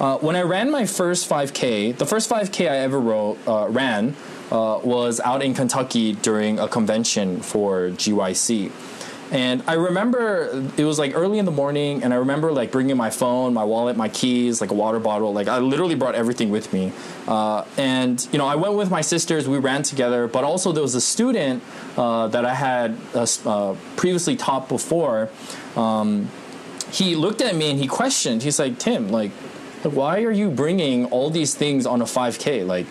Uh, 0.00 0.16
when 0.18 0.36
I 0.36 0.42
ran 0.42 0.70
my 0.70 0.86
first 0.86 1.28
5K, 1.28 1.96
the 1.96 2.06
first 2.06 2.30
5K 2.30 2.70
I 2.70 2.76
ever 2.78 3.00
wrote, 3.00 3.38
uh, 3.48 3.66
ran 3.68 4.14
uh, 4.50 4.80
was 4.82 5.20
out 5.20 5.42
in 5.42 5.54
Kentucky 5.54 6.14
during 6.14 6.58
a 6.58 6.68
convention 6.68 7.40
for 7.40 7.90
GYC. 7.90 8.70
And 9.30 9.62
I 9.66 9.74
remember 9.74 10.70
it 10.76 10.84
was 10.84 10.98
like 10.98 11.14
early 11.14 11.38
in 11.38 11.44
the 11.44 11.50
morning, 11.50 12.02
and 12.02 12.14
I 12.14 12.16
remember 12.16 12.50
like 12.50 12.72
bringing 12.72 12.96
my 12.96 13.10
phone, 13.10 13.52
my 13.52 13.64
wallet, 13.64 13.96
my 13.96 14.08
keys, 14.08 14.60
like 14.60 14.70
a 14.70 14.74
water 14.74 14.98
bottle. 14.98 15.32
Like 15.32 15.48
I 15.48 15.58
literally 15.58 15.94
brought 15.94 16.14
everything 16.14 16.50
with 16.50 16.72
me. 16.72 16.92
Uh, 17.26 17.64
and 17.76 18.26
you 18.32 18.38
know, 18.38 18.46
I 18.46 18.54
went 18.54 18.74
with 18.74 18.90
my 18.90 19.02
sisters. 19.02 19.46
We 19.46 19.58
ran 19.58 19.82
together, 19.82 20.28
but 20.28 20.44
also 20.44 20.72
there 20.72 20.82
was 20.82 20.94
a 20.94 21.00
student 21.00 21.62
uh, 21.96 22.28
that 22.28 22.44
I 22.44 22.54
had 22.54 22.96
uh, 23.14 23.26
uh 23.44 23.76
previously 23.96 24.36
taught 24.36 24.68
before. 24.68 25.28
Um, 25.76 26.30
he 26.90 27.14
looked 27.14 27.42
at 27.42 27.54
me 27.54 27.70
and 27.70 27.78
he 27.78 27.86
questioned. 27.86 28.42
He's 28.42 28.58
like, 28.58 28.78
"Tim, 28.78 29.10
like, 29.10 29.32
why 29.82 30.22
are 30.22 30.32
you 30.32 30.50
bringing 30.50 31.04
all 31.06 31.28
these 31.28 31.54
things 31.54 31.84
on 31.84 32.00
a 32.00 32.06
5K? 32.06 32.66
Like, 32.66 32.86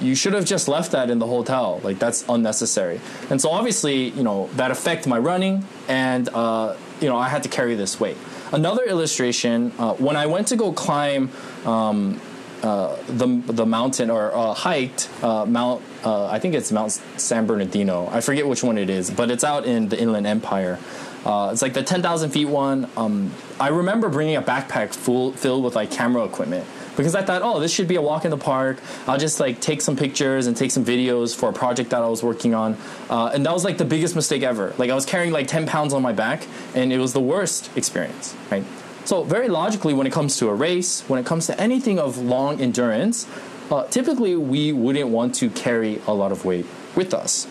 you 0.00 0.14
should 0.14 0.32
have 0.32 0.44
just 0.44 0.68
left 0.68 0.92
that 0.92 1.10
in 1.10 1.18
the 1.18 1.26
hotel. 1.26 1.80
Like, 1.82 1.98
that's 1.98 2.24
unnecessary. 2.28 3.00
And 3.30 3.40
so, 3.40 3.50
obviously, 3.50 4.10
you 4.10 4.22
know, 4.22 4.48
that 4.54 4.70
affected 4.70 5.08
my 5.08 5.18
running, 5.18 5.64
and, 5.88 6.28
uh, 6.30 6.76
you 7.00 7.08
know, 7.08 7.16
I 7.16 7.28
had 7.28 7.42
to 7.44 7.48
carry 7.48 7.74
this 7.74 8.00
weight. 8.00 8.16
Another 8.52 8.84
illustration 8.84 9.72
uh, 9.78 9.94
when 9.94 10.16
I 10.16 10.26
went 10.26 10.48
to 10.48 10.56
go 10.56 10.72
climb 10.72 11.30
um, 11.64 12.20
uh, 12.62 12.96
the, 13.08 13.26
the 13.46 13.66
mountain 13.66 14.10
or 14.10 14.34
uh, 14.34 14.54
hiked 14.54 15.10
uh, 15.22 15.44
Mount, 15.44 15.82
uh, 16.04 16.26
I 16.26 16.38
think 16.38 16.54
it's 16.54 16.72
Mount 16.72 16.92
San 16.92 17.46
Bernardino. 17.46 18.08
I 18.10 18.20
forget 18.20 18.46
which 18.46 18.62
one 18.62 18.78
it 18.78 18.88
is, 18.88 19.10
but 19.10 19.30
it's 19.30 19.44
out 19.44 19.66
in 19.66 19.88
the 19.88 20.00
Inland 20.00 20.26
Empire. 20.26 20.78
Uh, 21.24 21.50
it's 21.52 21.62
like 21.62 21.72
the 21.72 21.82
10,000 21.82 22.30
feet 22.30 22.46
one. 22.46 22.88
Um, 22.96 23.32
I 23.58 23.68
remember 23.68 24.08
bringing 24.08 24.36
a 24.36 24.42
backpack 24.42 24.94
full 24.94 25.32
filled 25.32 25.64
with 25.64 25.74
like 25.74 25.90
camera 25.90 26.24
equipment 26.24 26.66
because 26.96 27.14
I 27.14 27.22
thought, 27.22 27.42
oh, 27.42 27.60
this 27.60 27.72
should 27.72 27.88
be 27.88 27.96
a 27.96 28.02
walk 28.02 28.24
in 28.24 28.30
the 28.30 28.36
park. 28.36 28.78
I'll 29.06 29.18
just 29.18 29.40
like 29.40 29.60
take 29.60 29.80
some 29.80 29.96
pictures 29.96 30.46
and 30.46 30.56
take 30.56 30.70
some 30.70 30.84
videos 30.84 31.34
for 31.34 31.48
a 31.48 31.52
project 31.52 31.90
that 31.90 32.02
I 32.02 32.08
was 32.08 32.22
working 32.22 32.54
on. 32.54 32.76
Uh, 33.10 33.30
and 33.34 33.44
that 33.46 33.52
was 33.52 33.64
like 33.64 33.78
the 33.78 33.84
biggest 33.84 34.14
mistake 34.14 34.42
ever. 34.42 34.74
Like 34.78 34.90
I 34.90 34.94
was 34.94 35.06
carrying 35.06 35.32
like 35.32 35.46
10 35.46 35.66
pounds 35.66 35.92
on 35.92 36.02
my 36.02 36.12
back, 36.12 36.46
and 36.74 36.92
it 36.92 36.98
was 36.98 37.12
the 37.12 37.20
worst 37.20 37.70
experience, 37.76 38.36
right? 38.50 38.64
So 39.04 39.22
very 39.22 39.48
logically, 39.48 39.92
when 39.92 40.06
it 40.06 40.12
comes 40.12 40.38
to 40.38 40.48
a 40.48 40.54
race, 40.54 41.02
when 41.08 41.20
it 41.20 41.26
comes 41.26 41.46
to 41.46 41.60
anything 41.60 41.98
of 41.98 42.16
long 42.18 42.60
endurance, 42.60 43.26
uh, 43.70 43.84
typically 43.86 44.36
we 44.36 44.72
wouldn't 44.72 45.08
want 45.08 45.34
to 45.36 45.50
carry 45.50 46.00
a 46.06 46.14
lot 46.14 46.32
of 46.32 46.44
weight 46.44 46.66
with 46.94 47.12
us. 47.12 47.46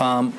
Um, 0.00 0.32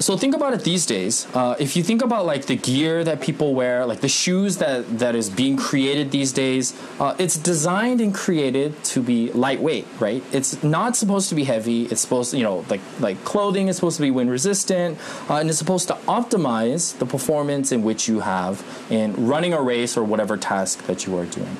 so 0.00 0.16
think 0.16 0.34
about 0.34 0.54
it 0.54 0.64
these 0.64 0.86
days. 0.86 1.26
Uh, 1.34 1.54
if 1.58 1.76
you 1.76 1.82
think 1.82 2.00
about 2.00 2.24
like 2.24 2.46
the 2.46 2.56
gear 2.56 3.04
that 3.04 3.20
people 3.20 3.54
wear, 3.54 3.84
like 3.84 4.00
the 4.00 4.08
shoes 4.08 4.56
that 4.56 4.98
that 4.98 5.14
is 5.14 5.28
being 5.28 5.56
created 5.58 6.10
these 6.10 6.32
days, 6.32 6.74
uh, 6.98 7.14
it's 7.18 7.36
designed 7.36 8.00
and 8.00 8.14
created 8.14 8.82
to 8.84 9.02
be 9.02 9.30
lightweight, 9.32 9.86
right? 9.98 10.24
It's 10.32 10.62
not 10.62 10.96
supposed 10.96 11.28
to 11.28 11.34
be 11.34 11.44
heavy. 11.44 11.84
It's 11.84 12.00
supposed 12.00 12.30
to, 12.30 12.38
you 12.38 12.44
know, 12.44 12.64
like 12.70 12.80
like 12.98 13.22
clothing 13.24 13.68
is 13.68 13.76
supposed 13.76 13.96
to 13.96 14.02
be 14.02 14.10
wind 14.10 14.30
resistant, 14.30 14.98
uh, 15.28 15.34
and 15.36 15.50
it's 15.50 15.58
supposed 15.58 15.88
to 15.88 15.94
optimize 16.08 16.96
the 16.98 17.06
performance 17.06 17.70
in 17.70 17.82
which 17.82 18.08
you 18.08 18.20
have 18.20 18.64
in 18.88 19.26
running 19.26 19.52
a 19.52 19.60
race 19.60 19.98
or 19.98 20.04
whatever 20.04 20.38
task 20.38 20.86
that 20.86 21.06
you 21.06 21.16
are 21.18 21.26
doing. 21.26 21.56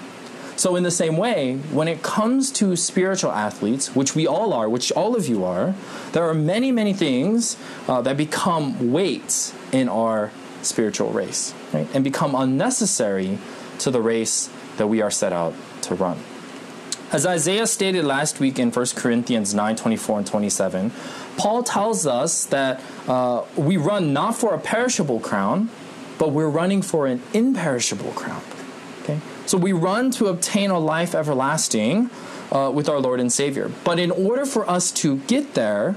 So, 0.61 0.76
in 0.76 0.83
the 0.83 0.90
same 0.90 1.17
way, 1.17 1.57
when 1.73 1.88
it 1.88 2.02
comes 2.02 2.50
to 2.61 2.76
spiritual 2.76 3.33
athletes, 3.33 3.97
which 3.97 4.14
we 4.14 4.26
all 4.26 4.52
are, 4.52 4.69
which 4.69 4.93
all 4.93 5.17
of 5.17 5.26
you 5.26 5.43
are, 5.43 5.75
there 6.12 6.29
are 6.29 6.35
many, 6.35 6.71
many 6.71 6.93
things 6.93 7.57
uh, 7.88 8.02
that 8.02 8.19
become 8.19 8.93
weights 8.93 9.55
in 9.73 9.88
our 9.88 10.31
spiritual 10.61 11.12
race 11.12 11.55
right? 11.73 11.88
and 11.95 12.05
become 12.05 12.35
unnecessary 12.35 13.38
to 13.79 13.90
the 13.90 14.02
race 14.02 14.50
that 14.76 14.87
we 14.87 15.00
are 15.00 15.11
set 15.11 15.33
out 15.33 15.55
to 15.81 15.95
run. 15.95 16.19
As 17.11 17.25
Isaiah 17.25 17.67
stated 17.67 18.05
last 18.05 18.38
week 18.38 18.59
in 18.59 18.71
1 18.71 18.87
Corinthians 18.97 19.55
9 19.55 19.76
24 19.76 20.19
and 20.19 20.26
27, 20.26 20.93
Paul 21.38 21.62
tells 21.62 22.07
us 22.07 22.45
that 22.45 22.83
uh, 23.09 23.45
we 23.57 23.79
run 23.79 24.12
not 24.12 24.37
for 24.37 24.52
a 24.52 24.59
perishable 24.59 25.21
crown, 25.21 25.71
but 26.19 26.33
we're 26.33 26.50
running 26.50 26.83
for 26.83 27.07
an 27.07 27.23
imperishable 27.33 28.12
crown. 28.12 28.43
So 29.50 29.59
we 29.59 29.73
run 29.73 30.12
to 30.12 30.26
obtain 30.26 30.71
a 30.71 30.78
life 30.78 31.12
everlasting 31.12 32.09
uh, 32.52 32.71
with 32.73 32.88
our 32.88 33.00
Lord 33.00 33.19
and 33.19 33.33
Savior. 33.33 33.69
But 33.83 33.99
in 33.99 34.12
order 34.12 34.47
for 34.47 34.71
us 34.71 34.92
to 35.02 35.16
get 35.26 35.54
there, 35.54 35.97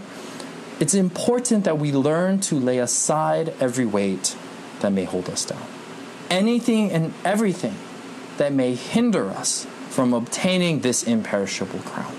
it's 0.80 0.96
important 0.96 1.64
that 1.66 1.78
we 1.78 1.92
learn 1.92 2.40
to 2.50 2.56
lay 2.56 2.80
aside 2.80 3.54
every 3.60 3.86
weight 3.86 4.36
that 4.80 4.92
may 4.92 5.04
hold 5.04 5.30
us 5.30 5.46
down. 5.46 5.62
Anything 6.32 6.90
and 6.90 7.14
everything 7.24 7.76
that 8.38 8.54
may 8.54 8.74
hinder 8.74 9.30
us 9.30 9.68
from 9.90 10.16
obtaining 10.16 10.80
this 10.80 11.04
imperishable 11.04 11.82
crown. 11.82 12.16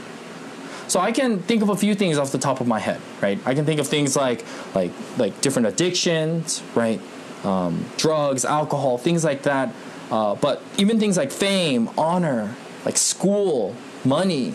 So 0.86 1.00
I 1.00 1.10
can 1.10 1.40
think 1.40 1.64
of 1.64 1.68
a 1.68 1.76
few 1.76 1.96
things 1.96 2.16
off 2.16 2.30
the 2.30 2.38
top 2.38 2.60
of 2.60 2.68
my 2.68 2.78
head, 2.78 3.00
right? 3.20 3.40
I 3.44 3.54
can 3.54 3.64
think 3.64 3.80
of 3.80 3.88
things 3.88 4.14
like 4.14 4.44
like 4.72 4.92
like 5.18 5.40
different 5.40 5.66
addictions, 5.66 6.62
right? 6.76 7.00
Um, 7.42 7.86
drugs, 7.96 8.44
alcohol, 8.44 8.98
things 8.98 9.24
like 9.24 9.42
that 9.42 9.74
uh, 10.11 10.34
but 10.37 10.62
even 10.76 10.99
things 11.00 11.16
like 11.16 11.32
fame, 11.32 11.90
honor, 11.96 12.54
like 12.84 12.96
school, 12.96 13.75
money, 14.04 14.54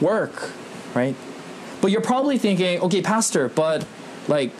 work, 0.00 0.50
right? 0.94 1.14
But 1.80 1.90
you're 1.90 2.00
probably 2.00 2.38
thinking, 2.38 2.80
okay, 2.80 3.02
Pastor, 3.02 3.48
but 3.48 3.86
like, 4.26 4.52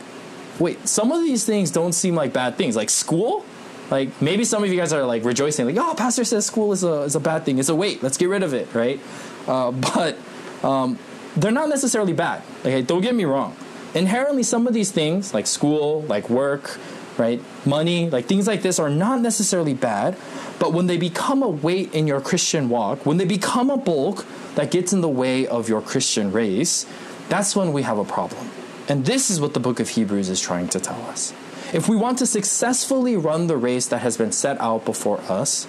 wait, 0.59 0.87
some 0.87 1.11
of 1.11 1.21
these 1.21 1.45
things 1.45 1.71
don't 1.71 1.93
seem 1.93 2.15
like 2.15 2.33
bad 2.33 2.55
things. 2.55 2.75
Like 2.75 2.89
school? 2.89 3.45
Like 3.91 4.21
maybe 4.21 4.43
some 4.43 4.63
of 4.63 4.69
you 4.69 4.77
guys 4.77 4.93
are 4.93 5.03
like 5.03 5.23
rejoicing, 5.25 5.65
like, 5.65 5.77
oh, 5.77 5.95
Pastor 5.95 6.23
says 6.23 6.45
school 6.45 6.71
is 6.71 6.83
a, 6.83 7.01
is 7.01 7.15
a 7.15 7.19
bad 7.19 7.43
thing. 7.43 7.57
It's 7.57 7.69
a 7.69 7.75
wait, 7.75 8.03
let's 8.03 8.17
get 8.17 8.29
rid 8.29 8.43
of 8.43 8.53
it, 8.53 8.73
right? 8.73 8.99
Uh, 9.47 9.71
but 9.93 10.17
um, 10.63 10.99
they're 11.35 11.51
not 11.51 11.69
necessarily 11.69 12.13
bad. 12.13 12.43
Okay, 12.61 12.81
don't 12.81 13.01
get 13.01 13.15
me 13.15 13.25
wrong. 13.25 13.55
Inherently, 13.95 14.43
some 14.43 14.67
of 14.67 14.73
these 14.73 14.91
things, 14.91 15.33
like 15.33 15.47
school, 15.47 16.03
like 16.03 16.29
work, 16.29 16.79
right? 17.19 17.41
Money, 17.65 18.09
like 18.09 18.25
things 18.25 18.47
like 18.47 18.61
this 18.61 18.79
are 18.79 18.89
not 18.89 19.21
necessarily 19.21 19.73
bad, 19.73 20.17
but 20.57 20.73
when 20.73 20.87
they 20.87 20.97
become 20.97 21.43
a 21.43 21.49
weight 21.49 21.93
in 21.93 22.07
your 22.07 22.21
Christian 22.21 22.69
walk, 22.69 23.05
when 23.05 23.17
they 23.17 23.25
become 23.25 23.69
a 23.69 23.77
bulk 23.77 24.25
that 24.55 24.71
gets 24.71 24.93
in 24.93 25.01
the 25.01 25.09
way 25.09 25.45
of 25.45 25.69
your 25.69 25.81
Christian 25.81 26.31
race, 26.31 26.85
that's 27.27 27.55
when 27.55 27.73
we 27.73 27.83
have 27.83 27.97
a 27.97 28.05
problem. 28.05 28.49
And 28.87 29.05
this 29.05 29.29
is 29.29 29.39
what 29.39 29.53
the 29.53 29.59
book 29.59 29.79
of 29.79 29.89
Hebrews 29.89 30.29
is 30.29 30.41
trying 30.41 30.67
to 30.69 30.79
tell 30.79 31.01
us. 31.03 31.33
If 31.71 31.87
we 31.87 31.95
want 31.95 32.17
to 32.19 32.25
successfully 32.25 33.15
run 33.15 33.45
the 33.45 33.57
race 33.57 33.87
that 33.87 33.99
has 33.99 34.17
been 34.17 34.31
set 34.31 34.59
out 34.59 34.85
before 34.85 35.21
us, 35.29 35.67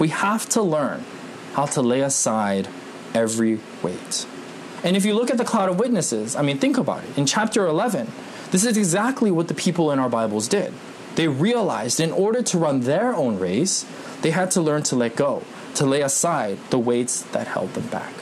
we 0.00 0.08
have 0.08 0.48
to 0.50 0.62
learn 0.62 1.04
how 1.52 1.66
to 1.66 1.82
lay 1.82 2.00
aside 2.00 2.66
every 3.14 3.60
weight. 3.82 4.26
And 4.82 4.96
if 4.96 5.04
you 5.04 5.14
look 5.14 5.30
at 5.30 5.38
the 5.38 5.44
cloud 5.44 5.68
of 5.68 5.78
witnesses, 5.78 6.34
I 6.34 6.42
mean, 6.42 6.58
think 6.58 6.76
about 6.76 7.04
it. 7.04 7.16
In 7.16 7.24
chapter 7.26 7.66
11, 7.66 8.10
this 8.52 8.64
is 8.64 8.76
exactly 8.76 9.30
what 9.30 9.48
the 9.48 9.54
people 9.54 9.90
in 9.90 9.98
our 9.98 10.08
Bibles 10.08 10.46
did. 10.46 10.72
They 11.16 11.26
realized 11.26 12.00
in 12.00 12.12
order 12.12 12.42
to 12.42 12.58
run 12.58 12.80
their 12.80 13.14
own 13.14 13.38
race, 13.38 13.84
they 14.20 14.30
had 14.30 14.50
to 14.52 14.60
learn 14.60 14.82
to 14.84 14.96
let 14.96 15.16
go, 15.16 15.42
to 15.74 15.84
lay 15.84 16.02
aside 16.02 16.58
the 16.70 16.78
weights 16.78 17.22
that 17.32 17.48
held 17.48 17.74
them 17.74 17.86
back. 17.88 18.12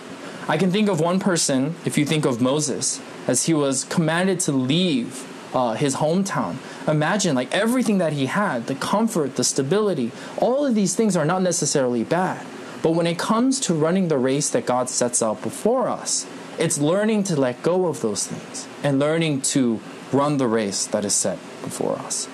I 0.49 0.57
can 0.57 0.71
think 0.71 0.89
of 0.89 0.99
one 0.99 1.21
person, 1.21 1.77
if 1.85 1.99
you 1.99 2.05
think 2.05 2.25
of 2.25 2.41
Moses, 2.41 3.01
as 3.29 3.47
he 3.47 3.55
was 3.55 3.85
commanded 3.85 4.41
to 4.41 4.53
leave 4.53 5.27
uh, 5.55 5.75
his 5.75 5.97
hometown. 5.97 6.57
Imagine, 6.89 7.35
like, 7.35 7.53
everything 7.55 7.99
that 7.99 8.13
he 8.13 8.27
had 8.27 8.67
the 8.67 8.75
comfort, 8.75 9.37
the 9.37 9.45
stability, 9.45 10.11
all 10.39 10.65
of 10.65 10.75
these 10.75 10.95
things 10.95 11.17
are 11.17 11.25
not 11.25 11.43
necessarily 11.43 12.05
bad. 12.05 12.45
But 12.83 12.93
when 12.93 13.07
it 13.07 13.19
comes 13.19 13.61
to 13.61 13.75
running 13.75 14.09
the 14.09 14.19
race 14.19 14.49
that 14.51 14.65
God 14.65 14.89
sets 14.89 15.23
out 15.23 15.43
before 15.43 15.89
us, 15.89 16.27
it's 16.59 16.79
learning 16.79 17.25
to 17.25 17.37
let 17.37 17.63
go 17.63 17.87
of 17.87 18.01
those 18.01 18.27
things 18.27 18.67
and 18.83 18.99
learning 18.99 19.43
to 19.43 19.81
run 20.13 20.37
the 20.37 20.47
race 20.47 20.87
that 20.87 21.05
is 21.05 21.15
set 21.15 21.39
before 21.63 21.97
us. 21.99 22.29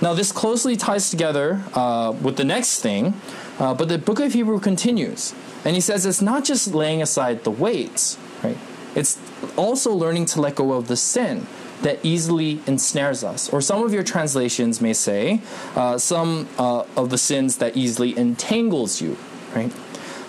Now, 0.00 0.12
this 0.12 0.30
closely 0.30 0.76
ties 0.76 1.10
together 1.10 1.62
uh, 1.72 2.12
with 2.20 2.36
the 2.36 2.44
next 2.44 2.80
thing, 2.80 3.14
uh, 3.58 3.72
but 3.74 3.88
the 3.88 3.98
book 3.98 4.20
of 4.20 4.34
Hebrew 4.34 4.60
continues. 4.60 5.34
And 5.64 5.74
he 5.74 5.80
says 5.80 6.04
it's 6.04 6.20
not 6.20 6.44
just 6.44 6.74
laying 6.74 7.00
aside 7.00 7.44
the 7.44 7.50
weights, 7.50 8.18
right? 8.42 8.58
It's 8.94 9.18
also 9.56 9.92
learning 9.92 10.26
to 10.26 10.40
let 10.40 10.54
go 10.54 10.72
of 10.72 10.88
the 10.88 10.96
sin 10.96 11.46
that 11.82 11.98
easily 12.04 12.60
ensnares 12.66 13.24
us. 13.24 13.48
Or 13.52 13.60
some 13.60 13.82
of 13.82 13.92
your 13.92 14.02
translations 14.02 14.80
may 14.80 14.92
say, 14.92 15.40
uh, 15.74 15.98
some 15.98 16.48
uh, 16.58 16.84
of 16.96 17.10
the 17.10 17.18
sins 17.18 17.56
that 17.58 17.76
easily 17.76 18.16
entangles 18.16 19.00
you, 19.00 19.16
right? 19.54 19.72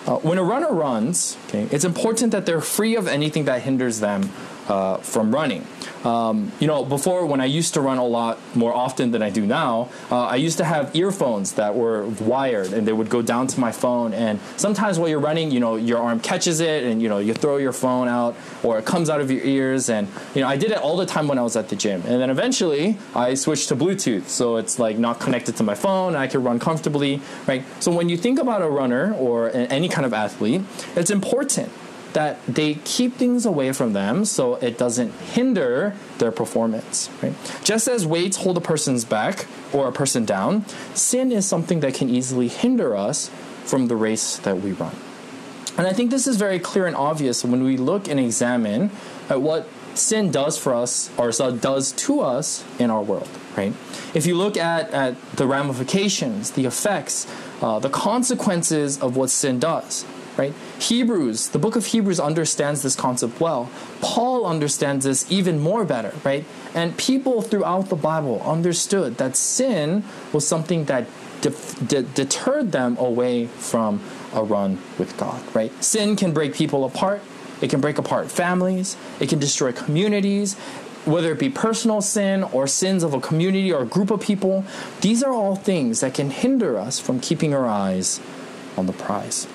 Uh, 0.06 0.16
when 0.18 0.38
a 0.38 0.42
runner 0.42 0.72
runs, 0.72 1.36
okay, 1.48 1.68
it's 1.70 1.84
important 1.84 2.32
that 2.32 2.46
they're 2.46 2.60
free 2.60 2.96
of 2.96 3.06
anything 3.06 3.44
that 3.44 3.62
hinders 3.62 4.00
them 4.00 4.30
uh, 4.68 4.98
from 4.98 5.34
running. 5.34 5.66
Um, 6.04 6.52
you 6.60 6.66
know, 6.66 6.84
before 6.84 7.26
when 7.26 7.40
I 7.40 7.46
used 7.46 7.74
to 7.74 7.80
run 7.80 7.98
a 7.98 8.04
lot 8.04 8.38
more 8.54 8.72
often 8.72 9.10
than 9.10 9.22
I 9.22 9.30
do 9.30 9.44
now, 9.44 9.88
uh, 10.10 10.26
I 10.26 10.36
used 10.36 10.58
to 10.58 10.64
have 10.64 10.94
earphones 10.94 11.54
that 11.54 11.74
were 11.74 12.06
wired 12.06 12.72
and 12.72 12.86
they 12.86 12.92
would 12.92 13.10
go 13.10 13.22
down 13.22 13.46
to 13.48 13.60
my 13.60 13.72
phone. 13.72 14.14
And 14.14 14.38
sometimes 14.56 14.98
while 14.98 15.08
you're 15.08 15.18
running, 15.18 15.50
you 15.50 15.60
know, 15.60 15.76
your 15.76 15.98
arm 15.98 16.20
catches 16.20 16.60
it 16.60 16.84
and, 16.84 17.02
you 17.02 17.08
know, 17.08 17.18
you 17.18 17.34
throw 17.34 17.56
your 17.56 17.72
phone 17.72 18.08
out 18.08 18.36
or 18.62 18.78
it 18.78 18.84
comes 18.84 19.10
out 19.10 19.20
of 19.20 19.30
your 19.30 19.42
ears. 19.42 19.88
And, 19.88 20.08
you 20.34 20.42
know, 20.42 20.48
I 20.48 20.56
did 20.56 20.70
it 20.70 20.78
all 20.78 20.96
the 20.96 21.06
time 21.06 21.26
when 21.28 21.38
I 21.38 21.42
was 21.42 21.56
at 21.56 21.68
the 21.68 21.76
gym. 21.76 22.02
And 22.06 22.20
then 22.20 22.30
eventually 22.30 22.96
I 23.14 23.34
switched 23.34 23.68
to 23.68 23.76
Bluetooth. 23.76 24.28
So 24.28 24.56
it's 24.56 24.78
like 24.78 24.98
not 24.98 25.18
connected 25.20 25.56
to 25.56 25.62
my 25.62 25.74
phone. 25.74 26.14
I 26.14 26.26
can 26.26 26.42
run 26.42 26.58
comfortably, 26.58 27.20
right? 27.46 27.64
So 27.80 27.92
when 27.92 28.08
you 28.08 28.16
think 28.16 28.38
about 28.38 28.62
a 28.62 28.68
runner 28.68 29.14
or 29.14 29.50
any 29.50 29.88
kind 29.88 30.06
of 30.06 30.12
athlete, 30.12 30.62
it's 30.94 31.10
important 31.10 31.70
that 32.12 32.44
they 32.46 32.74
keep 32.74 33.14
things 33.14 33.44
away 33.44 33.72
from 33.72 33.92
them 33.92 34.24
so 34.24 34.54
it 34.56 34.78
doesn't 34.78 35.12
hinder 35.12 35.94
their 36.18 36.32
performance. 36.32 37.10
Right? 37.22 37.34
Just 37.62 37.88
as 37.88 38.06
weights 38.06 38.38
hold 38.38 38.56
a 38.56 38.60
person's 38.60 39.04
back 39.04 39.46
or 39.72 39.88
a 39.88 39.92
person 39.92 40.24
down, 40.24 40.66
sin 40.94 41.30
is 41.32 41.46
something 41.46 41.80
that 41.80 41.94
can 41.94 42.08
easily 42.08 42.48
hinder 42.48 42.96
us 42.96 43.30
from 43.64 43.88
the 43.88 43.96
race 43.96 44.38
that 44.38 44.58
we 44.60 44.72
run. 44.72 44.96
And 45.76 45.86
I 45.86 45.92
think 45.92 46.10
this 46.10 46.26
is 46.26 46.36
very 46.36 46.58
clear 46.58 46.86
and 46.86 46.96
obvious 46.96 47.44
when 47.44 47.62
we 47.62 47.76
look 47.76 48.08
and 48.08 48.18
examine 48.18 48.90
at 49.28 49.40
what 49.40 49.68
sin 49.94 50.30
does 50.30 50.58
for 50.58 50.74
us 50.74 51.10
or 51.18 51.30
does 51.30 51.92
to 51.92 52.20
us 52.20 52.64
in 52.78 52.90
our 52.90 53.02
world, 53.02 53.28
right? 53.56 53.72
If 54.14 54.26
you 54.26 54.36
look 54.36 54.56
at, 54.56 54.90
at 54.90 55.20
the 55.32 55.46
ramifications, 55.46 56.52
the 56.52 56.64
effects, 56.64 57.26
uh, 57.60 57.78
the 57.78 57.90
consequences 57.90 58.98
of 59.00 59.16
what 59.16 59.30
sin 59.30 59.58
does, 59.58 60.04
right? 60.36 60.54
Hebrews, 60.78 61.48
the 61.48 61.58
book 61.58 61.76
of 61.76 61.86
Hebrews 61.86 62.20
understands 62.20 62.82
this 62.82 62.94
concept 62.94 63.40
well. 63.40 63.70
Paul 64.00 64.46
understands 64.46 65.04
this 65.04 65.30
even 65.30 65.58
more 65.58 65.84
better, 65.84 66.14
right? 66.24 66.44
And 66.74 66.96
people 66.96 67.42
throughout 67.42 67.88
the 67.88 67.96
Bible 67.96 68.40
understood 68.42 69.18
that 69.18 69.36
sin 69.36 70.04
was 70.32 70.46
something 70.46 70.84
that 70.84 71.06
de- 71.40 71.54
de- 71.84 72.02
deterred 72.02 72.72
them 72.72 72.96
away 72.98 73.46
from 73.46 74.00
a 74.32 74.42
run 74.42 74.78
with 74.98 75.16
God, 75.16 75.42
right? 75.54 75.72
Sin 75.82 76.16
can 76.16 76.32
break 76.32 76.54
people 76.54 76.84
apart. 76.84 77.22
It 77.60 77.70
can 77.70 77.80
break 77.80 77.98
apart 77.98 78.30
families. 78.30 78.96
It 79.18 79.28
can 79.28 79.40
destroy 79.40 79.72
communities 79.72 80.56
whether 81.04 81.32
it 81.32 81.38
be 81.38 81.48
personal 81.48 82.02
sin 82.02 82.42
or 82.42 82.66
sins 82.66 83.02
of 83.02 83.14
a 83.14 83.20
community 83.20 83.72
or 83.72 83.82
a 83.82 83.86
group 83.86 84.10
of 84.10 84.20
people, 84.20 84.64
these 85.00 85.22
are 85.22 85.32
all 85.32 85.56
things 85.56 86.00
that 86.00 86.12
can 86.12 86.30
hinder 86.30 86.78
us 86.78 87.00
from 87.00 87.18
keeping 87.18 87.54
our 87.54 87.66
eyes 87.66 88.20
on 88.76 88.86
the 88.86 88.92
prize. 88.92 89.46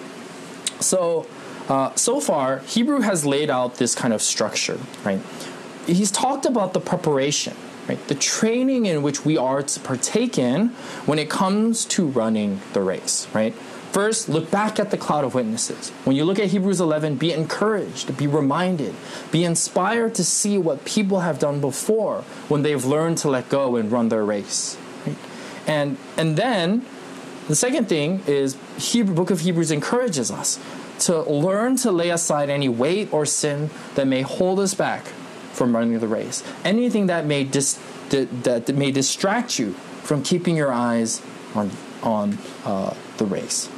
So, 0.79 1.27
uh, 1.69 1.95
so 1.95 2.19
far, 2.19 2.59
Hebrew 2.59 3.01
has 3.01 3.25
laid 3.25 3.49
out 3.49 3.75
this 3.75 3.95
kind 3.95 4.13
of 4.13 4.21
structure, 4.21 4.79
right? 5.03 5.21
He's 5.85 6.11
talked 6.11 6.45
about 6.45 6.73
the 6.73 6.79
preparation, 6.79 7.55
right? 7.87 8.05
The 8.07 8.15
training 8.15 8.85
in 8.85 9.01
which 9.01 9.25
we 9.25 9.37
are 9.37 9.61
to 9.63 9.79
partake 9.79 10.37
in 10.37 10.69
when 11.05 11.19
it 11.19 11.29
comes 11.29 11.85
to 11.85 12.07
running 12.07 12.61
the 12.73 12.81
race, 12.81 13.27
right? 13.33 13.53
First, 13.93 14.27
look 14.27 14.49
back 14.49 14.79
at 14.79 14.89
the 14.89 14.97
cloud 14.97 15.23
of 15.23 15.35
witnesses. 15.35 15.91
When 16.03 16.15
you 16.15 16.25
look 16.25 16.39
at 16.39 16.47
Hebrews 16.47 16.81
11, 16.81 17.17
be 17.17 17.31
encouraged, 17.31 18.17
be 18.17 18.25
reminded, 18.25 18.95
be 19.31 19.43
inspired 19.43 20.15
to 20.15 20.23
see 20.23 20.57
what 20.57 20.83
people 20.83 21.19
have 21.19 21.37
done 21.37 21.61
before 21.61 22.21
when 22.47 22.63
they've 22.63 22.83
learned 22.83 23.19
to 23.19 23.29
let 23.29 23.49
go 23.49 23.75
and 23.75 23.91
run 23.91 24.09
their 24.09 24.25
race. 24.25 24.77
Right? 25.05 25.15
And, 25.67 25.97
and 26.17 26.37
then 26.37 26.87
the 27.47 27.55
second 27.55 27.89
thing 27.89 28.23
is 28.27 28.57
Hebrew 28.77 29.15
book 29.15 29.31
of 29.31 29.41
Hebrews 29.41 29.71
encourages 29.71 30.31
us 30.31 30.59
to 30.99 31.21
learn 31.23 31.75
to 31.77 31.91
lay 31.91 32.09
aside 32.09 32.49
any 32.49 32.69
weight 32.69 33.11
or 33.11 33.25
sin 33.25 33.69
that 33.95 34.07
may 34.07 34.21
hold 34.21 34.59
us 34.59 34.73
back 34.73 35.05
from 35.51 35.75
running 35.75 35.99
the 35.99 36.07
race. 36.07 36.43
Anything 36.63 37.07
that 37.07 37.25
may 37.25 37.43
dis, 37.43 37.79
that 38.09 38.73
may 38.75 38.91
distract 38.91 39.59
you 39.59 39.73
from 40.03 40.23
keeping 40.23 40.55
your 40.55 40.71
eyes 40.71 41.21
on 41.55 41.71
on 42.01 42.37
uh, 42.65 42.93
the 43.17 43.25
race. 43.25 43.69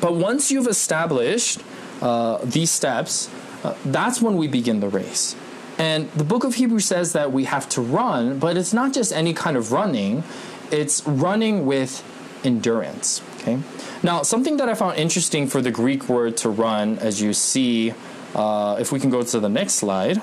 But 0.00 0.14
once 0.14 0.50
you've 0.50 0.68
established 0.68 1.60
uh, 2.00 2.38
these 2.44 2.70
steps, 2.70 3.28
uh, 3.64 3.74
that's 3.84 4.22
when 4.22 4.36
we 4.36 4.46
begin 4.46 4.80
the 4.80 4.88
race. 4.88 5.34
And 5.78 6.10
the 6.12 6.24
book 6.24 6.44
of 6.44 6.54
Hebrews 6.54 6.84
says 6.84 7.12
that 7.14 7.32
we 7.32 7.44
have 7.44 7.68
to 7.70 7.80
run, 7.80 8.38
but 8.38 8.56
it's 8.56 8.72
not 8.72 8.92
just 8.92 9.12
any 9.12 9.32
kind 9.32 9.56
of 9.56 9.72
running, 9.72 10.22
it's 10.70 11.06
running 11.06 11.66
with 11.66 12.04
endurance. 12.44 13.22
Okay. 13.38 13.58
Now, 14.02 14.22
something 14.22 14.56
that 14.58 14.68
I 14.68 14.74
found 14.74 14.98
interesting 14.98 15.46
for 15.46 15.60
the 15.60 15.70
Greek 15.70 16.08
word 16.08 16.36
to 16.38 16.50
run, 16.50 16.98
as 16.98 17.20
you 17.20 17.32
see, 17.32 17.94
uh, 18.34 18.76
if 18.80 18.92
we 18.92 19.00
can 19.00 19.10
go 19.10 19.22
to 19.22 19.40
the 19.40 19.48
next 19.48 19.74
slide. 19.74 20.20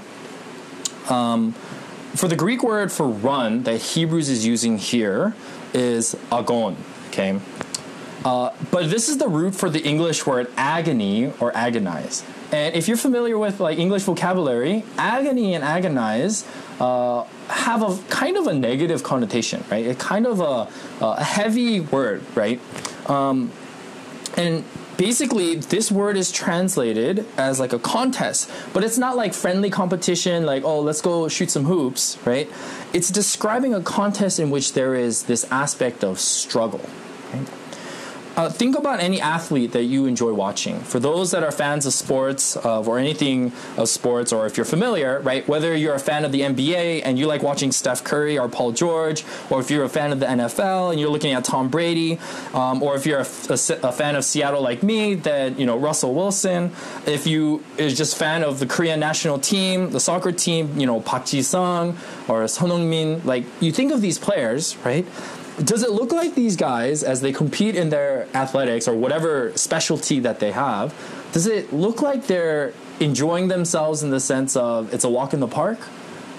Um, 1.10 1.54
for 2.16 2.28
the 2.28 2.36
Greek 2.36 2.64
word 2.64 2.92
for 2.92 3.08
run 3.08 3.64
that 3.64 3.78
Hebrews 3.78 4.30
is 4.30 4.46
using 4.46 4.78
here 4.78 5.36
is 5.74 6.16
agon. 6.32 6.76
Okay. 7.10 7.40
Uh, 8.26 8.52
but 8.72 8.90
this 8.90 9.08
is 9.08 9.18
the 9.20 9.28
root 9.28 9.56
for 9.56 9.70
the 9.70 9.82
English 9.84 10.26
word 10.26 10.52
agony 10.58 11.32
or 11.40 11.56
agonize. 11.56 12.24
And 12.52 12.76
if 12.76 12.88
you're 12.88 12.98
familiar 12.98 13.38
with 13.38 13.60
like 13.60 13.78
English 13.78 14.04
vocabulary, 14.04 14.84
agony 14.98 15.54
and 15.54 15.64
agonize 15.64 16.46
uh, 16.80 17.26
have 17.50 17.82
a 17.82 17.98
kind 18.10 18.38
of 18.38 18.48
a 18.48 18.54
negative 18.54 19.04
connotation, 19.04 19.64
right? 19.70 19.88
A 19.88 19.96
kind 19.96 20.26
of 20.26 20.40
a, 20.40 20.68
a 21.04 21.24
heavy 21.24 21.80
word, 21.80 22.24
right? 22.36 22.60
Um, 23.10 23.52
and 24.36 24.64
basically 24.98 25.56
this 25.56 25.92
word 25.92 26.18
is 26.18 26.32
translated 26.32 27.26
as 27.38 27.60
like 27.60 27.72
a 27.72 27.80
contest 27.80 28.50
but 28.74 28.84
it's 28.84 28.98
not 28.98 29.16
like 29.16 29.34
friendly 29.34 29.70
competition 29.70 30.44
like 30.44 30.64
oh 30.64 30.80
let's 30.80 31.02
go 31.02 31.28
shoot 31.28 31.52
some 31.52 31.66
hoops 31.66 32.18
right 32.26 32.50
it's 32.94 33.12
describing 33.12 33.76
a 33.76 33.82
contest 33.82 34.40
in 34.40 34.50
which 34.50 34.74
there 34.74 34.96
is 34.96 35.24
this 35.24 35.50
aspect 35.52 36.04
of 36.04 36.20
struggle 36.20 36.82
right? 37.32 37.48
Uh, 38.38 38.48
think 38.48 38.78
about 38.78 39.00
any 39.00 39.20
athlete 39.20 39.72
that 39.72 39.86
you 39.86 40.06
enjoy 40.06 40.32
watching. 40.32 40.80
For 40.82 41.00
those 41.00 41.32
that 41.32 41.42
are 41.42 41.52
fans 41.52 41.88
of 41.88 41.94
sports 41.94 42.56
uh, 42.56 42.84
or 42.84 43.00
anything 43.00 43.52
of 43.78 43.90
sports, 43.90 44.32
or 44.32 44.46
if 44.46 44.58
you're 44.58 44.66
familiar, 44.66 45.20
right, 45.22 45.48
whether 45.48 45.76
you're 45.76 45.96
a 45.96 46.00
fan 46.00 46.24
of 46.24 46.32
the 46.32 46.42
NBA 46.42 47.02
and 47.04 47.18
you 47.18 47.26
like 47.26 47.42
watching 47.42 47.72
Steph 47.72 48.04
Curry 48.04 48.38
or 48.38 48.48
Paul 48.48 48.74
George, 48.74 49.26
or 49.50 49.60
if 49.60 49.72
you're 49.72 49.84
a 49.86 49.90
fan 49.90 50.12
of 50.12 50.20
the 50.20 50.28
NFL 50.28 50.92
and 50.92 51.00
you're 51.00 51.10
looking 51.10 51.34
at 51.34 51.46
Tom 51.46 51.68
Brady, 51.68 52.20
um, 52.54 52.84
or 52.84 52.96
if 52.96 53.08
you're 53.08 53.22
a, 53.22 53.28
a, 53.50 53.88
a, 53.90 53.92
fan 53.92 54.16
of 54.16 54.24
Seattle 54.24 54.62
like 54.62 54.84
me, 54.84 55.16
that 55.16 55.60
you 55.60 55.66
know 55.66 55.76
Russell 55.76 56.14
Wilson. 56.14 56.72
If 57.08 57.26
you 57.26 57.64
is 57.80 57.98
just 57.98 58.18
fan 58.18 58.44
of 58.44 58.60
the 58.60 58.68
Korean 58.68 59.00
national 59.00 59.40
team, 59.40 59.90
the 59.90 60.00
soccer 60.00 60.32
team, 60.32 60.80
you 60.80 60.86
know 60.86 61.02
Park 61.02 61.26
Ji 61.26 61.42
Sung 61.42 61.98
or 62.28 62.48
Son 62.48 62.70
Heung-min, 62.70 63.24
like 63.26 63.46
you 63.60 63.72
think 63.72 63.92
of 63.92 64.02
these 64.02 64.20
players, 64.20 64.78
right? 64.86 65.08
Does 65.64 65.84
it 65.84 65.90
look 65.90 66.12
like 66.12 66.36
these 66.36 66.56
guys 66.56 67.04
as 67.04 67.22
they 67.22 67.34
compete 67.34 67.76
in 67.76 67.90
their 67.90 68.28
athletics 68.36 68.88
or 68.88 68.94
whatever 68.96 69.52
specialty 69.56 70.20
that 70.20 70.40
they 70.40 70.52
have 70.52 70.94
does 71.32 71.48
it 71.48 71.74
look 71.74 72.02
like 72.02 72.28
they're 72.28 72.74
enjoying 73.00 73.48
themselves 73.48 74.04
in 74.04 74.10
the 74.10 74.20
sense 74.20 74.56
of 74.56 74.94
it's 74.94 75.04
a 75.04 75.10
walk 75.10 75.34
in 75.34 75.40
the 75.40 75.48
park? 75.48 75.80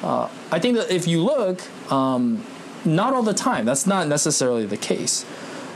Uh, 0.02 0.28
i 0.52 0.58
think 0.58 0.76
that 0.76 0.90
if 0.90 1.06
you 1.06 1.22
look 1.22 1.60
um, 1.90 2.44
not 2.84 3.12
all 3.12 3.24
the 3.24 3.34
time. 3.34 3.64
That's 3.64 3.86
not 3.86 4.06
necessarily 4.06 4.64
the 4.64 4.76
case. 4.76 5.24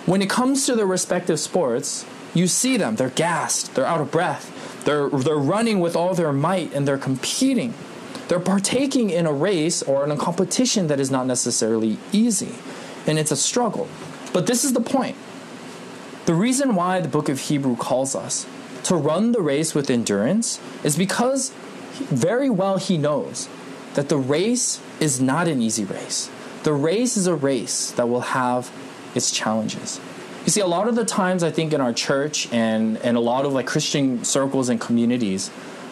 When 0.07 0.22
it 0.22 0.31
comes 0.31 0.66
to 0.66 0.76
their 0.76 0.87
respective 0.87 1.40
sports 1.40 2.07
you 2.35 2.46
see 2.46 2.76
them. 2.76 2.96
They're 2.96 3.11
gassed. 3.11 3.74
They're 3.74 3.87
out 3.87 4.00
of 4.00 4.11
breath. 4.11 4.85
They're, 4.85 5.09
they're 5.09 5.37
running 5.37 5.81
with 5.81 5.94
all 5.94 6.14
their 6.14 6.33
might 6.33 6.72
and 6.74 6.87
they're 6.87 6.98
competing. 6.98 7.74
They're 8.28 8.40
partaking 8.40 9.11
in 9.11 9.26
a 9.26 9.33
race 9.33 9.83
or 9.83 10.05
in 10.05 10.11
a 10.11 10.16
competition 10.16 10.87
that 10.87 10.98
is 10.98 11.11
not 11.11 11.26
necessarily 11.26 11.98
easy, 12.12 12.55
and 13.07 13.19
it's 13.19 13.31
a 13.31 13.37
struggle. 13.37 13.88
But 14.33 14.47
this 14.47 14.65
is 14.65 14.73
the 14.73 14.81
point. 14.81 15.17
The 16.25 16.35
reason 16.35 16.75
why 16.75 17.01
the 17.01 17.09
book 17.09 17.29
of 17.29 17.41
Hebrew 17.41 17.77
calls 17.77 18.15
us 18.15 18.47
to 18.85 18.97
run 18.97 19.33
the 19.33 19.41
race 19.41 19.75
with 19.75 19.91
endurance 19.91 20.61
is 20.83 20.97
because 20.97 21.51
very 22.09 22.49
well 22.49 22.79
he 22.79 22.97
knows 22.97 23.49
that 23.95 24.09
the 24.09 24.17
race 24.17 24.81
is 25.01 25.21
not 25.21 25.49
an 25.49 25.61
easy 25.61 25.85
race. 25.85 26.31
The 26.62 26.73
race 26.73 27.17
is 27.17 27.27
a 27.27 27.35
race 27.35 27.91
that 27.93 28.09
will 28.09 28.21
have 28.21 28.71
its 29.15 29.31
challenges. 29.31 30.01
You 30.45 30.51
see, 30.51 30.61
a 30.61 30.67
lot 30.67 30.88
of 30.88 30.95
the 30.95 31.05
times 31.05 31.43
I 31.43 31.51
think 31.51 31.73
in 31.73 31.81
our 31.81 31.93
church 31.93 32.49
and, 32.53 32.97
and 32.99 33.17
a 33.17 33.21
lot 33.21 33.45
of 33.45 33.53
like 33.53 33.67
Christian 33.67 34.25
circles 34.25 34.69
and 34.69 34.81
communities, 34.81 35.51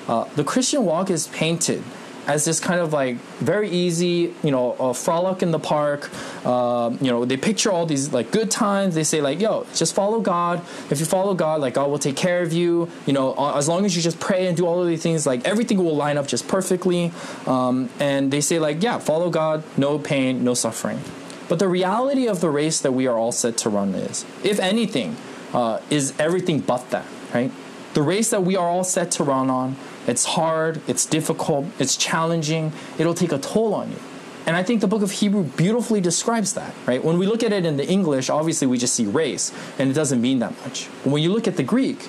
uh, 0.08 0.24
the 0.34 0.44
Christian 0.44 0.84
walk 0.84 1.10
is 1.10 1.28
painted 1.28 1.82
as 2.30 2.44
this 2.44 2.60
kind 2.60 2.80
of 2.80 2.92
like 2.92 3.16
very 3.40 3.68
easy, 3.68 4.32
you 4.44 4.52
know, 4.52 4.72
a 4.78 4.94
frolic 4.94 5.42
in 5.42 5.50
the 5.50 5.58
park. 5.58 6.08
Uh, 6.44 6.96
you 7.00 7.10
know, 7.10 7.24
they 7.24 7.36
picture 7.36 7.72
all 7.72 7.86
these 7.86 8.12
like 8.12 8.30
good 8.30 8.50
times. 8.52 8.94
They 8.94 9.02
say 9.02 9.20
like, 9.20 9.40
"Yo, 9.40 9.66
just 9.74 9.96
follow 9.96 10.20
God. 10.20 10.62
If 10.90 11.00
you 11.00 11.06
follow 11.06 11.34
God, 11.34 11.60
like 11.60 11.74
God 11.74 11.90
will 11.90 11.98
take 11.98 12.14
care 12.14 12.42
of 12.42 12.52
you. 12.52 12.88
You 13.04 13.14
know, 13.14 13.34
as 13.56 13.68
long 13.68 13.84
as 13.84 13.96
you 13.96 14.02
just 14.02 14.20
pray 14.20 14.46
and 14.46 14.56
do 14.56 14.64
all 14.64 14.80
of 14.80 14.86
these 14.86 15.02
things, 15.02 15.26
like 15.26 15.44
everything 15.44 15.78
will 15.78 15.96
line 15.96 16.16
up 16.16 16.28
just 16.28 16.46
perfectly." 16.46 17.10
Um, 17.46 17.90
and 17.98 18.30
they 18.30 18.40
say 18.40 18.60
like, 18.60 18.80
"Yeah, 18.80 18.98
follow 18.98 19.28
God. 19.28 19.64
No 19.76 19.98
pain, 19.98 20.44
no 20.44 20.54
suffering." 20.54 21.00
But 21.48 21.58
the 21.58 21.66
reality 21.68 22.28
of 22.28 22.40
the 22.40 22.48
race 22.48 22.80
that 22.80 22.92
we 22.92 23.08
are 23.08 23.18
all 23.18 23.32
set 23.32 23.56
to 23.64 23.70
run 23.70 23.96
is, 23.96 24.24
if 24.44 24.60
anything, 24.60 25.16
uh, 25.52 25.80
is 25.90 26.14
everything 26.20 26.60
but 26.60 26.90
that, 26.90 27.06
right? 27.34 27.50
The 27.94 28.02
race 28.02 28.30
that 28.30 28.44
we 28.44 28.54
are 28.54 28.68
all 28.68 28.84
set 28.84 29.10
to 29.18 29.24
run 29.24 29.50
on 29.50 29.74
it's 30.06 30.24
hard, 30.24 30.80
it's 30.86 31.06
difficult, 31.06 31.66
it's 31.78 31.96
challenging, 31.96 32.72
it'll 32.98 33.14
take 33.14 33.32
a 33.32 33.38
toll 33.38 33.74
on 33.74 33.90
you. 33.90 33.98
And 34.46 34.56
I 34.56 34.62
think 34.62 34.80
the 34.80 34.88
book 34.88 35.02
of 35.02 35.10
Hebrew 35.10 35.44
beautifully 35.44 36.00
describes 36.00 36.54
that, 36.54 36.74
right? 36.86 37.04
When 37.04 37.18
we 37.18 37.26
look 37.26 37.42
at 37.42 37.52
it 37.52 37.66
in 37.66 37.76
the 37.76 37.86
English, 37.86 38.30
obviously 38.30 38.66
we 38.66 38.78
just 38.78 38.94
see 38.94 39.06
race, 39.06 39.52
and 39.78 39.90
it 39.90 39.92
doesn't 39.92 40.20
mean 40.20 40.38
that 40.38 40.58
much. 40.62 40.86
When 41.04 41.22
you 41.22 41.30
look 41.32 41.46
at 41.46 41.56
the 41.56 41.62
Greek, 41.62 42.08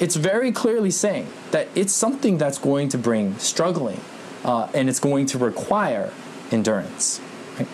it's 0.00 0.16
very 0.16 0.52
clearly 0.52 0.90
saying 0.90 1.28
that 1.50 1.68
it's 1.74 1.92
something 1.92 2.38
that's 2.38 2.58
going 2.58 2.88
to 2.90 2.98
bring 2.98 3.38
struggling, 3.38 4.00
uh, 4.44 4.68
and 4.74 4.88
it's 4.88 5.00
going 5.00 5.26
to 5.26 5.38
require 5.38 6.12
endurance. 6.50 7.20
Right? 7.58 7.68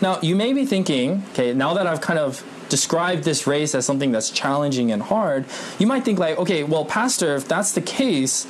Now, 0.00 0.20
you 0.20 0.34
may 0.34 0.52
be 0.52 0.64
thinking, 0.64 1.22
okay, 1.32 1.52
now 1.54 1.74
that 1.74 1.86
I've 1.86 2.00
kind 2.00 2.18
of 2.18 2.42
describe 2.74 3.20
this 3.22 3.46
race 3.46 3.72
as 3.72 3.86
something 3.86 4.10
that's 4.10 4.30
challenging 4.30 4.90
and 4.90 5.00
hard, 5.00 5.44
you 5.78 5.86
might 5.86 6.04
think 6.04 6.18
like, 6.18 6.36
okay, 6.38 6.64
well, 6.64 6.84
pastor, 6.84 7.36
if 7.36 7.46
that's 7.46 7.70
the 7.70 7.80
case, 7.80 8.48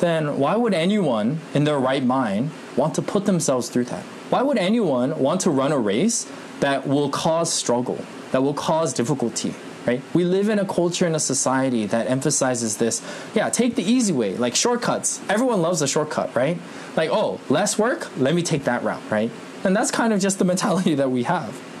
then 0.00 0.38
why 0.38 0.56
would 0.56 0.72
anyone 0.72 1.40
in 1.52 1.64
their 1.64 1.78
right 1.78 2.02
mind 2.02 2.50
want 2.74 2.94
to 2.94 3.02
put 3.02 3.26
themselves 3.26 3.68
through 3.68 3.84
that? 3.84 4.02
Why 4.30 4.40
would 4.40 4.56
anyone 4.56 5.18
want 5.18 5.42
to 5.42 5.50
run 5.50 5.72
a 5.72 5.78
race 5.78 6.26
that 6.60 6.88
will 6.88 7.10
cause 7.10 7.52
struggle, 7.52 7.98
that 8.32 8.42
will 8.42 8.54
cause 8.54 8.94
difficulty? 8.94 9.54
Right? 9.86 10.00
We 10.14 10.24
live 10.24 10.48
in 10.48 10.58
a 10.58 10.64
culture 10.64 11.04
and 11.04 11.14
a 11.14 11.20
society 11.20 11.84
that 11.84 12.06
emphasizes 12.06 12.78
this. 12.78 13.02
Yeah, 13.34 13.50
take 13.50 13.74
the 13.74 13.84
easy 13.84 14.14
way, 14.14 14.38
like 14.38 14.54
shortcuts. 14.54 15.20
Everyone 15.28 15.60
loves 15.60 15.82
a 15.82 15.86
shortcut, 15.86 16.34
right? 16.34 16.56
Like, 16.96 17.10
oh, 17.12 17.40
less 17.50 17.78
work, 17.78 18.08
let 18.16 18.34
me 18.34 18.42
take 18.42 18.64
that 18.64 18.82
route, 18.82 19.02
right? 19.10 19.30
And 19.64 19.76
that's 19.76 19.90
kind 19.90 20.14
of 20.14 20.20
just 20.22 20.38
the 20.38 20.46
mentality 20.46 20.94
that 21.02 21.10
we 21.10 21.24
have. 21.24 21.73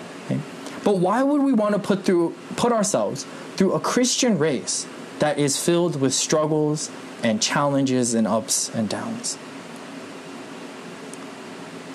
But 0.84 0.98
why 0.98 1.22
would 1.22 1.42
we 1.42 1.52
want 1.52 1.74
to 1.74 1.80
put 1.80 2.04
through 2.04 2.34
put 2.56 2.72
ourselves 2.72 3.24
through 3.56 3.72
a 3.72 3.80
Christian 3.80 4.38
race 4.38 4.86
that 5.18 5.38
is 5.38 5.58
filled 5.58 6.00
with 6.00 6.12
struggles 6.12 6.90
and 7.22 7.40
challenges 7.40 8.14
and 8.14 8.26
ups 8.26 8.72
and 8.74 8.88
downs? 8.88 9.38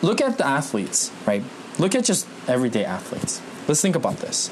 Look 0.02 0.22
at 0.22 0.38
the 0.38 0.48
athletes, 0.48 1.12
right? 1.26 1.44
Look 1.78 1.94
at 1.94 2.06
just 2.06 2.28
everyday 2.48 2.86
athletes. 2.86 3.42
Let's 3.68 3.82
think 3.82 3.96
about 3.96 4.18
this. 4.18 4.50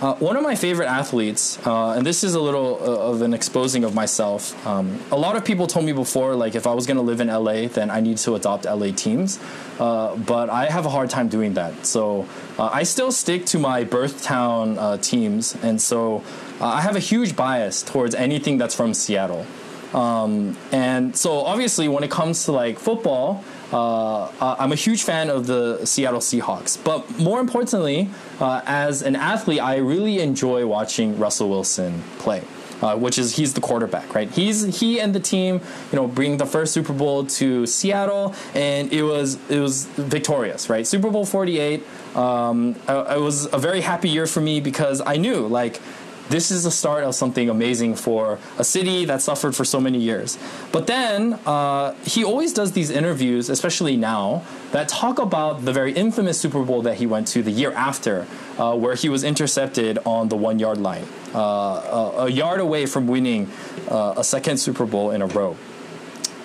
Uh, 0.00 0.14
one 0.16 0.36
of 0.36 0.42
my 0.42 0.54
favorite 0.54 0.86
athletes, 0.86 1.58
uh, 1.66 1.92
and 1.92 2.04
this 2.04 2.24
is 2.24 2.34
a 2.34 2.40
little 2.40 2.78
uh, 2.80 3.10
of 3.10 3.22
an 3.22 3.32
exposing 3.32 3.84
of 3.84 3.94
myself. 3.94 4.66
Um, 4.66 5.00
a 5.10 5.16
lot 5.16 5.36
of 5.36 5.44
people 5.44 5.66
told 5.66 5.86
me 5.86 5.92
before, 5.92 6.34
like 6.34 6.54
if 6.54 6.66
I 6.66 6.74
was 6.74 6.86
going 6.86 6.96
to 6.96 7.02
live 7.02 7.20
in 7.20 7.28
LA, 7.28 7.68
then 7.68 7.90
I 7.90 8.00
need 8.00 8.18
to 8.18 8.34
adopt 8.34 8.64
LA 8.64 8.90
teams. 8.90 9.38
Uh, 9.78 10.16
but 10.16 10.50
I 10.50 10.66
have 10.66 10.86
a 10.86 10.90
hard 10.90 11.10
time 11.10 11.28
doing 11.28 11.54
that. 11.54 11.86
So 11.86 12.26
uh, 12.58 12.70
I 12.72 12.84
still 12.84 13.10
stick 13.10 13.44
to 13.46 13.58
my 13.58 13.84
birth 13.84 14.22
town 14.22 14.78
uh, 14.78 14.98
teams, 14.98 15.56
and 15.62 15.80
so 15.80 16.22
I 16.60 16.80
have 16.80 16.96
a 16.96 17.00
huge 17.00 17.34
bias 17.34 17.82
towards 17.82 18.14
anything 18.14 18.58
that's 18.58 18.74
from 18.74 18.94
Seattle. 18.94 19.46
Um, 19.92 20.56
and 20.72 21.16
so 21.16 21.38
obviously, 21.38 21.88
when 21.88 22.02
it 22.02 22.10
comes 22.10 22.44
to 22.44 22.52
like 22.52 22.78
football, 22.78 23.44
uh, 23.72 24.28
I'm 24.40 24.72
a 24.72 24.76
huge 24.76 25.02
fan 25.02 25.30
of 25.30 25.46
the 25.46 25.84
Seattle 25.84 26.20
Seahawks. 26.20 26.82
But 26.82 27.18
more 27.18 27.40
importantly, 27.40 28.08
uh, 28.40 28.60
as 28.66 29.02
an 29.02 29.16
athlete, 29.16 29.60
I 29.60 29.76
really 29.76 30.20
enjoy 30.20 30.66
watching 30.66 31.18
Russell 31.18 31.48
Wilson 31.48 32.02
play. 32.18 32.42
Uh, 32.82 32.96
which 32.96 33.18
is 33.18 33.36
he's 33.36 33.54
the 33.54 33.60
quarterback, 33.60 34.14
right? 34.14 34.30
He's 34.30 34.80
he 34.80 35.00
and 35.00 35.14
the 35.14 35.20
team, 35.20 35.60
you 35.90 35.96
know, 35.96 36.06
bring 36.06 36.36
the 36.36 36.44
first 36.44 36.72
Super 36.72 36.92
Bowl 36.92 37.24
to 37.24 37.66
Seattle, 37.66 38.34
and 38.54 38.92
it 38.92 39.02
was 39.02 39.38
it 39.48 39.60
was 39.60 39.86
victorious, 39.96 40.68
right? 40.68 40.86
Super 40.86 41.08
Bowl 41.08 41.24
forty 41.24 41.60
eight. 41.60 41.82
Um, 42.14 42.76
it 42.88 43.20
was 43.20 43.52
a 43.52 43.58
very 43.58 43.80
happy 43.80 44.08
year 44.10 44.26
for 44.26 44.40
me 44.40 44.60
because 44.60 45.00
I 45.06 45.16
knew 45.16 45.46
like 45.46 45.80
this 46.28 46.50
is 46.50 46.64
the 46.64 46.70
start 46.70 47.04
of 47.04 47.14
something 47.14 47.50
amazing 47.50 47.96
for 47.96 48.38
a 48.58 48.64
city 48.64 49.04
that 49.04 49.20
suffered 49.20 49.54
for 49.54 49.64
so 49.64 49.80
many 49.80 49.98
years. 49.98 50.38
But 50.72 50.86
then 50.86 51.34
uh, 51.46 51.94
he 52.04 52.24
always 52.24 52.52
does 52.52 52.72
these 52.72 52.90
interviews, 52.90 53.50
especially 53.50 53.96
now, 53.96 54.42
that 54.72 54.88
talk 54.88 55.18
about 55.18 55.64
the 55.64 55.72
very 55.72 55.92
infamous 55.92 56.40
Super 56.40 56.62
Bowl 56.62 56.82
that 56.82 56.96
he 56.96 57.06
went 57.06 57.28
to 57.28 57.42
the 57.42 57.50
year 57.50 57.72
after, 57.72 58.26
uh, 58.58 58.74
where 58.74 58.94
he 58.94 59.08
was 59.08 59.22
intercepted 59.22 59.98
on 60.06 60.28
the 60.28 60.36
one 60.36 60.58
yard 60.58 60.78
line, 60.78 61.04
uh, 61.04 61.23
a, 61.38 62.12
a, 62.18 62.30
yard 62.30 62.60
away 62.60 62.86
from 62.86 63.06
winning 63.06 63.50
uh, 63.88 64.14
a 64.16 64.24
second 64.24 64.58
Super 64.58 64.86
Bowl 64.86 65.10
in 65.10 65.22
a 65.22 65.26
row. 65.26 65.56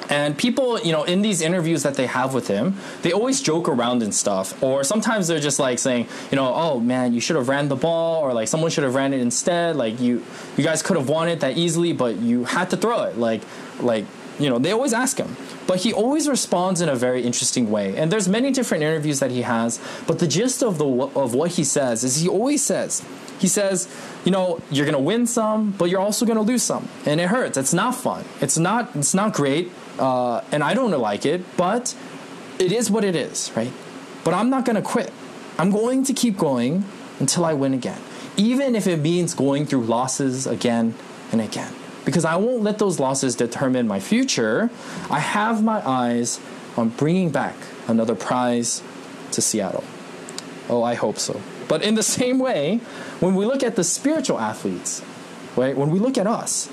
And 0.09 0.35
people, 0.35 0.79
you 0.79 0.91
know, 0.91 1.03
in 1.03 1.21
these 1.21 1.39
interviews 1.39 1.83
that 1.83 1.93
they 1.93 2.07
have 2.07 2.33
with 2.33 2.47
him, 2.47 2.75
they 3.03 3.11
always 3.11 3.41
joke 3.41 3.69
around 3.69 4.01
and 4.01 4.13
stuff. 4.13 4.61
Or 4.63 4.83
sometimes 4.83 5.27
they're 5.27 5.39
just 5.39 5.59
like 5.59 5.77
saying, 5.77 6.07
you 6.31 6.35
know, 6.35 6.51
oh 6.53 6.79
man, 6.79 7.13
you 7.13 7.21
should 7.21 7.35
have 7.35 7.47
ran 7.47 7.67
the 7.67 7.75
ball, 7.75 8.23
or 8.23 8.33
like 8.33 8.47
someone 8.47 8.71
should 8.71 8.83
have 8.83 8.95
ran 8.95 9.13
it 9.13 9.21
instead. 9.21 9.75
Like 9.75 9.99
you, 9.99 10.25
you 10.57 10.63
guys 10.63 10.81
could 10.81 10.97
have 10.97 11.07
won 11.07 11.29
it 11.29 11.41
that 11.41 11.57
easily, 11.57 11.93
but 11.93 12.15
you 12.17 12.45
had 12.45 12.71
to 12.71 12.77
throw 12.77 13.03
it. 13.03 13.19
Like, 13.19 13.43
like 13.79 14.05
you 14.39 14.49
know, 14.49 14.57
they 14.57 14.71
always 14.71 14.93
ask 14.93 15.17
him. 15.17 15.35
But 15.67 15.79
he 15.79 15.93
always 15.93 16.27
responds 16.27 16.81
in 16.81 16.89
a 16.89 16.95
very 16.95 17.21
interesting 17.21 17.69
way. 17.69 17.95
And 17.95 18.11
there's 18.11 18.27
many 18.27 18.51
different 18.51 18.83
interviews 18.83 19.19
that 19.19 19.29
he 19.29 19.43
has, 19.43 19.79
but 20.07 20.17
the 20.17 20.27
gist 20.27 20.63
of 20.63 20.79
the 20.79 20.87
of 20.87 21.35
what 21.35 21.51
he 21.51 21.63
says 21.63 22.03
is 22.03 22.15
he 22.15 22.27
always 22.27 22.63
says, 22.63 23.05
he 23.39 23.47
says, 23.47 23.87
you 24.25 24.31
know, 24.31 24.61
you're 24.69 24.85
going 24.85 24.97
to 24.97 25.03
win 25.03 25.25
some, 25.25 25.71
but 25.71 25.89
you're 25.89 26.01
also 26.01 26.25
going 26.25 26.37
to 26.37 26.43
lose 26.43 26.61
some. 26.61 26.87
And 27.05 27.19
it 27.19 27.29
hurts. 27.29 27.57
It's 27.57 27.73
not 27.73 27.95
fun. 27.95 28.25
It's 28.41 28.57
not 28.57 28.95
it's 28.95 29.13
not 29.13 29.33
great 29.33 29.71
uh, 29.99 30.41
and 30.51 30.63
I 30.63 30.73
don't 30.73 30.91
like 30.91 31.25
it, 31.25 31.43
but 31.57 31.95
it 32.57 32.71
is 32.71 32.89
what 32.89 33.03
it 33.03 33.15
is, 33.15 33.51
right? 33.55 33.71
But 34.23 34.33
I'm 34.33 34.49
not 34.49 34.65
going 34.65 34.75
to 34.75 34.81
quit. 34.81 35.11
I'm 35.57 35.71
going 35.71 36.05
to 36.05 36.13
keep 36.13 36.37
going 36.37 36.85
until 37.19 37.45
I 37.45 37.53
win 37.53 37.73
again, 37.73 37.99
even 38.37 38.75
if 38.75 38.87
it 38.87 38.97
means 38.97 39.33
going 39.33 39.65
through 39.65 39.83
losses 39.83 40.47
again 40.47 40.95
and 41.31 41.41
again. 41.41 41.73
Because 42.05 42.25
I 42.25 42.37
won't 42.37 42.63
let 42.63 42.79
those 42.79 42.99
losses 42.99 43.35
determine 43.35 43.87
my 43.87 43.99
future. 43.99 44.69
I 45.11 45.19
have 45.19 45.63
my 45.63 45.85
eyes 45.87 46.39
on 46.77 46.89
bringing 46.89 47.29
back 47.29 47.55
another 47.87 48.15
prize 48.15 48.81
to 49.31 49.41
Seattle. 49.41 49.83
Oh, 50.69 50.81
I 50.81 50.95
hope 50.95 51.19
so. 51.19 51.41
But 51.69 51.83
in 51.83 51.95
the 51.95 52.03
same 52.03 52.39
way, 52.39 52.81
when 53.21 53.35
we 53.35 53.45
look 53.45 53.63
at 53.63 53.77
the 53.77 53.85
spiritual 53.85 54.39
athletes, 54.39 55.01
right, 55.55 55.77
when 55.77 55.91
we 55.91 55.99
look 55.99 56.17
at 56.17 56.27
us, 56.27 56.67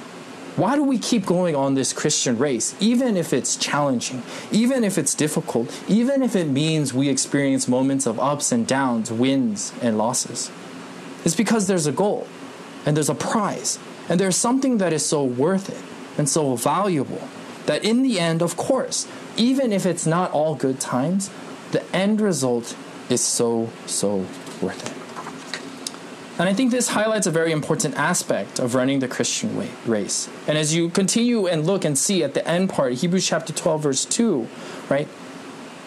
why 0.57 0.75
do 0.75 0.83
we 0.83 0.99
keep 0.99 1.27
going 1.27 1.55
on 1.55 1.75
this 1.75 1.93
Christian 1.93 2.39
race, 2.39 2.75
even 2.81 3.15
if 3.15 3.35
it's 3.35 3.57
challenging, 3.57 4.23
even 4.51 4.85
if 4.85 4.97
it's 4.97 5.15
difficult, 5.15 5.71
even 5.87 6.23
if 6.23 6.35
it 6.35 6.49
means 6.49 6.95
we 6.95 7.11
experience 7.11 7.69
moments 7.69 8.07
of 8.07 8.19
ups 8.19 8.51
and 8.53 8.67
downs, 8.67 9.13
wins 9.13 9.75
and 9.83 9.99
losses? 9.99 10.51
It's 11.27 11.37
because 11.37 11.67
there's 11.67 11.87
a 11.87 11.93
goal 11.93 12.27
and 12.87 12.97
there's 12.97 13.11
a 13.11 13.15
prize 13.15 13.79
and 14.09 14.19
there's 14.19 14.37
something 14.37 14.79
that 14.79 14.95
is 14.95 15.05
so 15.05 15.23
worth 15.23 15.69
it 15.69 16.19
and 16.19 16.27
so 16.27 16.57
valuable 16.57 17.29
that 17.67 17.85
in 17.85 18.03
the 18.03 18.19
end, 18.19 18.41
of 18.41 18.57
course, 18.57 19.07
even 19.37 19.73
if 19.73 19.85
it's 19.85 20.07
not 20.07 20.31
all 20.31 20.55
good 20.55 20.81
times, 20.81 21.29
the 21.73 21.85
end 21.95 22.23
result 22.23 22.75
is 23.11 23.21
so, 23.21 23.69
so 23.85 24.25
worth 24.63 24.87
it. 24.87 25.07
And 26.39 26.49
I 26.51 26.53
think 26.53 26.71
this 26.71 26.89
highlights 26.89 27.27
a 27.27 27.31
very 27.31 27.51
important 27.51 27.95
aspect 27.95 28.59
of 28.59 28.75
running 28.75 28.99
the 28.99 29.09
Christian 29.09 29.57
way, 29.57 29.71
race. 29.87 30.29
And 30.47 30.59
as 30.59 30.75
you 30.75 30.91
continue 30.91 31.47
and 31.47 31.67
look 31.67 31.85
and 31.85 31.97
see 31.97 32.23
at 32.23 32.35
the 32.35 32.47
end 32.47 32.69
part, 32.69 32.93
Hebrews 32.93 33.27
chapter 33.27 33.55
12, 33.55 33.83
verse 33.83 34.05
2, 34.05 34.47
right? 34.91 35.09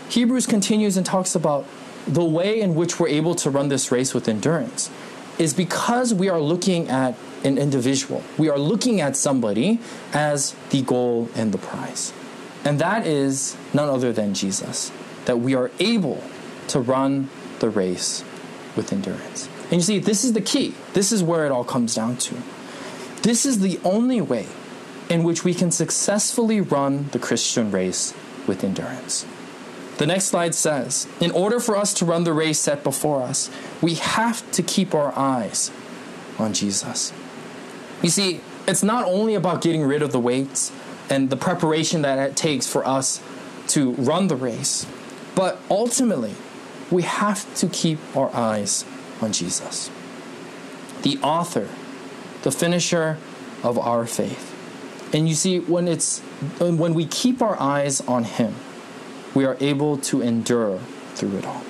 Hebrews 0.09 0.47
continues 0.47 0.97
and 0.97 1.05
talks 1.05 1.35
about 1.35 1.67
the 2.07 2.23
way 2.23 2.59
in 2.59 2.73
which 2.73 2.99
we're 2.99 3.09
able 3.09 3.35
to 3.35 3.49
run 3.51 3.69
this 3.69 3.91
race 3.91 4.15
with 4.15 4.27
endurance. 4.27 4.89
is 5.37 5.53
because 5.53 6.13
we 6.13 6.27
are 6.27 6.41
looking 6.41 6.89
at 6.89 7.15
an 7.45 7.57
individual. 7.57 8.21
We 8.37 8.49
are 8.49 8.59
looking 8.59 8.99
at 8.99 9.15
somebody 9.15 9.79
as 10.11 10.53
the 10.71 10.81
goal 10.81 11.29
and 11.33 11.53
the 11.53 11.57
prize. 11.57 12.11
And 12.65 12.79
that 12.79 13.07
is 13.07 13.55
none 13.73 13.87
other 13.87 14.11
than 14.11 14.33
Jesus. 14.33 14.91
That 15.25 15.39
we 15.39 15.55
are 15.55 15.71
able 15.79 16.21
to 16.67 16.81
run 16.81 17.29
the 17.59 17.69
race 17.69 18.23
with 18.79 18.93
endurance. 18.93 19.49
And 19.63 19.73
you 19.73 19.81
see, 19.81 19.99
this 19.99 20.23
is 20.23 20.31
the 20.31 20.41
key. 20.41 20.73
This 20.93 21.11
is 21.11 21.21
where 21.21 21.45
it 21.45 21.51
all 21.51 21.65
comes 21.65 21.93
down 21.93 22.15
to. 22.15 22.35
This 23.23 23.45
is 23.45 23.59
the 23.59 23.77
only 23.83 24.21
way 24.21 24.47
in 25.09 25.23
which 25.23 25.43
we 25.43 25.53
can 25.53 25.69
successfully 25.69 26.61
run 26.61 27.09
the 27.11 27.19
Christian 27.19 27.71
race 27.71 28.13
with 28.47 28.63
endurance. 28.63 29.25
The 29.97 30.05
next 30.05 30.27
slide 30.27 30.55
says 30.55 31.09
In 31.19 31.31
order 31.31 31.59
for 31.59 31.75
us 31.75 31.93
to 31.95 32.05
run 32.05 32.23
the 32.23 32.31
race 32.31 32.57
set 32.57 32.81
before 32.85 33.21
us, 33.21 33.51
we 33.81 33.95
have 33.95 34.49
to 34.53 34.63
keep 34.63 34.95
our 34.95 35.11
eyes 35.19 35.71
on 36.37 36.53
Jesus. 36.53 37.11
You 38.01 38.09
see, 38.09 38.39
it's 38.65 38.81
not 38.81 39.03
only 39.03 39.35
about 39.35 39.61
getting 39.61 39.83
rid 39.83 40.01
of 40.01 40.13
the 40.13 40.21
weights 40.21 40.71
and 41.09 41.29
the 41.29 41.35
preparation 41.35 42.03
that 42.03 42.17
it 42.17 42.37
takes 42.37 42.65
for 42.65 42.87
us 42.87 43.21
to 43.75 43.91
run 43.95 44.29
the 44.29 44.37
race, 44.37 44.87
but 45.35 45.59
ultimately, 45.69 46.33
we 46.91 47.03
have 47.03 47.53
to 47.55 47.67
keep 47.67 47.99
our 48.15 48.33
eyes 48.35 48.85
on 49.21 49.31
Jesus, 49.31 49.89
the 51.01 51.17
author, 51.19 51.67
the 52.43 52.51
finisher 52.51 53.17
of 53.63 53.77
our 53.77 54.05
faith. 54.05 54.55
And 55.13 55.27
you 55.27 55.35
see, 55.35 55.59
when 55.59 55.87
it's 55.87 56.19
when 56.59 56.93
we 56.93 57.05
keep 57.05 57.41
our 57.41 57.59
eyes 57.59 58.01
on 58.01 58.23
Him, 58.23 58.55
we 59.33 59.45
are 59.45 59.57
able 59.59 59.97
to 59.97 60.21
endure 60.21 60.79
through 61.15 61.37
it 61.37 61.45
all. 61.45 61.63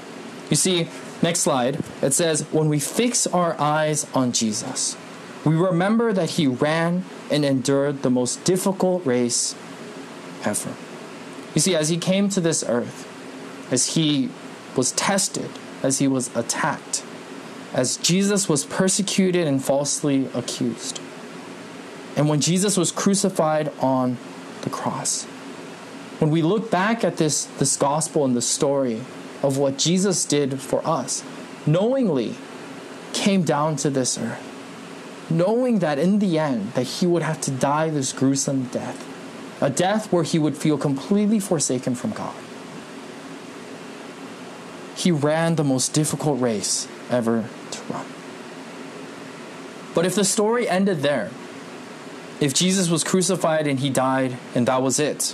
You 0.50 0.56
see, 0.56 0.88
next 1.22 1.42
slide, 1.42 1.84
it 2.02 2.14
says, 2.14 2.42
when 2.52 2.70
we 2.70 2.80
fix 2.80 3.28
our 3.28 3.60
eyes 3.60 4.08
on 4.14 4.32
Jesus, 4.32 4.98
we 5.46 5.56
remember 5.56 6.12
that 6.12 6.32
He 6.32 6.48
ran 6.48 7.06
and 7.32 7.46
endured 7.46 8.02
the 8.02 8.10
most 8.10 8.44
difficult 8.44 9.06
race 9.06 9.56
ever. 10.44 10.74
You 11.56 11.62
see, 11.62 11.76
as 11.76 11.90
He 11.90 11.98
came 11.98 12.30
to 12.30 12.42
this 12.42 12.64
earth, 12.68 13.08
as 13.72 13.96
He 13.96 14.30
was 14.80 14.94
tested, 14.94 15.50
as 15.84 16.00
He 16.00 16.08
was 16.08 16.34
attacked, 16.38 17.04
as 17.74 17.98
Jesus 17.98 18.48
was 18.48 18.64
persecuted 18.64 19.46
and 19.46 19.62
falsely 19.62 20.30
accused. 20.34 21.02
And 22.16 22.30
when 22.30 22.40
Jesus 22.40 22.78
was 22.78 22.90
crucified 22.90 23.74
on 23.80 24.18
the 24.62 24.70
cross, 24.70 25.26
when 26.20 26.32
we 26.32 26.42
look 26.42 26.72
back 26.72 27.04
at 27.04 27.18
this, 27.18 27.44
this 27.60 27.76
gospel 27.76 28.24
and 28.24 28.38
the 28.38 28.42
story 28.42 29.02
of 29.44 29.58
what 29.58 29.78
Jesus 29.78 30.24
did 30.24 30.62
for 30.62 30.80
us, 30.88 31.26
knowingly 31.68 32.36
came 33.12 33.44
down 33.44 33.76
to 33.76 33.90
this 33.90 34.18
earth, 34.18 34.42
knowing 35.30 35.80
that 35.80 36.00
in 36.00 36.20
the 36.20 36.40
end 36.40 36.72
that 36.72 36.88
he 36.88 37.06
would 37.06 37.22
have 37.22 37.42
to 37.42 37.52
die 37.52 37.90
this 37.90 38.14
gruesome 38.14 38.64
death, 38.72 39.06
a 39.60 39.70
death 39.70 40.10
where 40.14 40.24
he 40.24 40.40
would 40.40 40.56
feel 40.56 40.78
completely 40.78 41.42
forsaken 41.42 41.96
from 41.96 42.12
God. 42.12 42.34
He 45.00 45.12
ran 45.12 45.56
the 45.56 45.64
most 45.64 45.94
difficult 45.94 46.42
race 46.42 46.86
ever 47.10 47.46
to 47.72 47.82
run. 47.84 48.06
But 49.96 50.06
if 50.06 50.14
the 50.14 50.26
story 50.26 50.68
ended 50.68 51.00
there, 51.04 51.32
if 52.42 52.54
Jesus 52.54 52.90
was 52.90 53.06
crucified 53.06 53.66
and 53.66 53.80
he 53.80 53.90
died 53.90 54.38
and 54.54 54.68
that 54.68 54.82
was 54.82 55.00
it, 55.00 55.34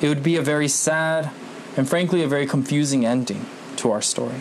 it 0.00 0.08
would 0.08 0.24
be 0.24 0.34
a 0.34 0.42
very 0.42 0.66
sad 0.66 1.30
and 1.76 1.88
frankly 1.88 2.24
a 2.24 2.26
very 2.26 2.46
confusing 2.46 3.06
ending 3.06 3.46
to 3.76 3.92
our 3.92 4.02
story. 4.02 4.40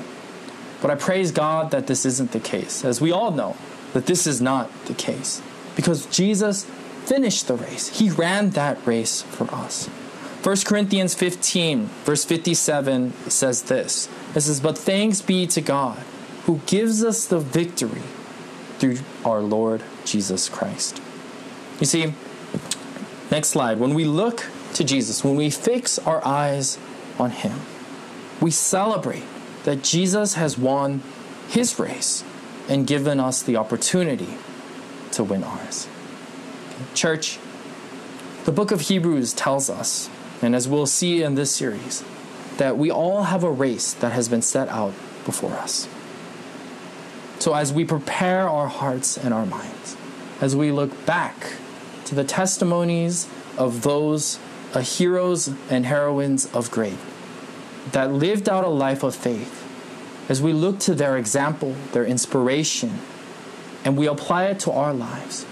But 0.81 0.89
I 0.89 0.95
praise 0.95 1.31
God 1.31 1.69
that 1.69 1.85
this 1.85 2.03
isn't 2.03 2.31
the 2.31 2.39
case, 2.39 2.83
as 2.83 2.99
we 2.99 3.11
all 3.11 3.29
know 3.29 3.55
that 3.93 4.07
this 4.07 4.25
is 4.25 4.41
not 4.41 4.67
the 4.85 4.95
case, 4.95 5.43
because 5.75 6.07
Jesus 6.07 6.65
finished 7.05 7.47
the 7.47 7.55
race. 7.55 7.99
He 7.99 8.09
ran 8.09 8.49
that 8.51 8.83
race 8.83 9.21
for 9.21 9.45
us. 9.53 9.85
1 10.41 10.57
Corinthians 10.65 11.13
15, 11.13 11.85
verse 12.03 12.25
57 12.25 13.13
says 13.29 13.61
this 13.61 14.09
It 14.35 14.41
says, 14.41 14.59
But 14.59 14.77
thanks 14.77 15.21
be 15.21 15.47
to 15.47 15.61
God 15.61 15.99
who 16.45 16.59
gives 16.65 17.03
us 17.03 17.25
the 17.25 17.39
victory 17.39 18.01
through 18.77 18.97
our 19.23 19.41
Lord 19.41 19.81
Jesus 20.05 20.49
Christ. 20.49 21.01
You 21.79 21.85
see, 21.85 22.13
next 23.31 23.49
slide. 23.49 23.79
When 23.79 23.93
we 23.93 24.05
look 24.05 24.45
to 24.73 24.83
Jesus, 24.83 25.23
when 25.23 25.35
we 25.35 25.49
fix 25.49 25.99
our 25.99 26.25
eyes 26.25 26.77
on 27.17 27.31
Him, 27.31 27.59
we 28.41 28.51
celebrate 28.51 29.23
that 29.63 29.83
Jesus 29.83 30.33
has 30.33 30.57
won 30.57 31.01
His 31.47 31.79
race 31.79 32.23
and 32.67 32.87
given 32.87 33.19
us 33.19 33.41
the 33.41 33.55
opportunity 33.55 34.37
to 35.11 35.23
win 35.23 35.43
ours. 35.43 35.87
Church, 36.93 37.39
the 38.45 38.51
book 38.51 38.71
of 38.71 38.81
Hebrews 38.81 39.33
tells 39.33 39.69
us, 39.69 40.09
and 40.41 40.55
as 40.55 40.67
we'll 40.67 40.85
see 40.85 41.23
in 41.23 41.35
this 41.35 41.51
series, 41.51 42.03
that 42.57 42.77
we 42.77 42.91
all 42.91 43.23
have 43.23 43.43
a 43.43 43.51
race 43.51 43.93
that 43.93 44.11
has 44.11 44.29
been 44.29 44.41
set 44.41 44.69
out 44.69 44.93
before 45.25 45.53
us. 45.53 45.87
So, 47.39 47.53
as 47.53 47.73
we 47.73 47.83
prepare 47.83 48.47
our 48.47 48.67
hearts 48.67 49.17
and 49.17 49.33
our 49.33 49.45
minds, 49.45 49.97
as 50.39 50.55
we 50.55 50.71
look 50.71 51.05
back 51.05 51.53
to 52.05 52.15
the 52.15 52.23
testimonies 52.23 53.27
of 53.57 53.81
those 53.81 54.39
uh, 54.73 54.79
heroes 54.79 55.49
and 55.69 55.85
heroines 55.85 56.53
of 56.53 56.71
great 56.71 56.97
that 57.91 58.13
lived 58.13 58.47
out 58.47 58.63
a 58.63 58.69
life 58.69 59.03
of 59.03 59.13
faith, 59.13 59.59
as 60.29 60.41
we 60.41 60.53
look 60.53 60.79
to 60.79 60.95
their 60.95 61.17
example, 61.17 61.75
their 61.91 62.05
inspiration, 62.05 62.99
and 63.83 63.97
we 63.97 64.07
apply 64.07 64.45
it 64.45 64.59
to 64.61 64.71
our 64.71 64.93
lives, 64.93 65.45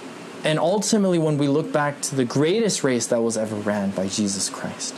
and 0.43 0.59
ultimately 0.59 1.19
when 1.19 1.37
we 1.37 1.47
look 1.47 1.73
back 1.73 2.01
to 2.01 2.15
the 2.15 2.25
greatest 2.25 2.83
race 2.83 3.07
that 3.07 3.21
was 3.21 3.35
ever 3.35 3.55
ran 3.55 3.91
by 3.91 4.07
Jesus 4.07 4.49
Christ, 4.49 4.95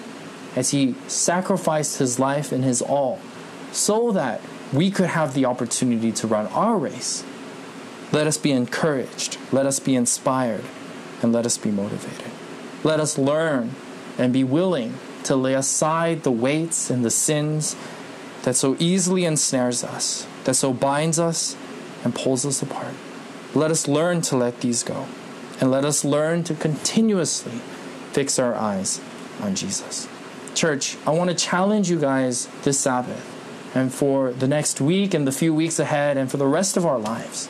as 0.55 0.71
he 0.71 0.95
sacrificed 1.07 1.97
his 1.97 2.19
life 2.19 2.51
and 2.51 2.63
his 2.63 2.81
all 2.81 3.19
so 3.71 4.11
that 4.11 4.41
we 4.71 4.91
could 4.91 5.07
have 5.07 5.33
the 5.33 5.45
opportunity 5.45 6.11
to 6.11 6.27
run 6.27 6.47
our 6.47 6.77
race. 6.77 7.23
Let 8.11 8.27
us 8.27 8.37
be 8.37 8.51
encouraged, 8.51 9.37
let 9.51 9.65
us 9.65 9.79
be 9.79 9.95
inspired, 9.95 10.63
and 11.21 11.33
let 11.33 11.45
us 11.45 11.57
be 11.57 11.71
motivated. 11.71 12.31
Let 12.83 12.99
us 12.99 13.17
learn 13.17 13.71
and 14.17 14.31
be 14.31 14.43
willing 14.43 14.95
to 15.23 15.35
lay 15.35 15.53
aside 15.53 16.23
the 16.23 16.31
weights 16.31 16.89
and 16.89 17.03
the 17.03 17.09
sins 17.09 17.75
that 18.43 18.55
so 18.55 18.75
easily 18.77 19.25
ensnares 19.25 19.83
us, 19.83 20.27
that 20.43 20.55
so 20.55 20.73
binds 20.73 21.17
us 21.17 21.55
and 22.03 22.13
pulls 22.13 22.45
us 22.45 22.61
apart. 22.61 22.93
Let 23.55 23.71
us 23.71 23.87
learn 23.87 24.21
to 24.23 24.37
let 24.37 24.61
these 24.61 24.83
go, 24.83 25.07
and 25.59 25.71
let 25.71 25.85
us 25.85 26.03
learn 26.03 26.43
to 26.45 26.53
continuously 26.53 27.61
fix 28.11 28.37
our 28.37 28.53
eyes 28.53 28.99
on 29.41 29.55
Jesus. 29.55 30.07
Church, 30.55 30.97
I 31.05 31.11
want 31.11 31.29
to 31.29 31.35
challenge 31.35 31.89
you 31.89 31.99
guys 31.99 32.47
this 32.63 32.79
Sabbath 32.79 33.29
and 33.75 33.93
for 33.93 34.31
the 34.31 34.47
next 34.47 34.79
week 34.79 35.13
and 35.13 35.27
the 35.27 35.31
few 35.31 35.53
weeks 35.53 35.79
ahead 35.79 36.17
and 36.17 36.29
for 36.29 36.37
the 36.37 36.47
rest 36.47 36.77
of 36.77 36.85
our 36.85 36.99
lives 36.99 37.49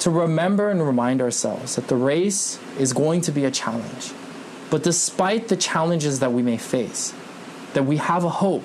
to 0.00 0.10
remember 0.10 0.68
and 0.68 0.84
remind 0.84 1.20
ourselves 1.20 1.76
that 1.76 1.88
the 1.88 1.96
race 1.96 2.58
is 2.78 2.92
going 2.92 3.20
to 3.20 3.30
be 3.30 3.44
a 3.44 3.50
challenge. 3.50 4.12
But 4.70 4.82
despite 4.82 5.48
the 5.48 5.56
challenges 5.56 6.20
that 6.20 6.32
we 6.32 6.42
may 6.42 6.56
face, 6.56 7.14
that 7.74 7.84
we 7.84 7.98
have 7.98 8.24
a 8.24 8.30
hope 8.30 8.64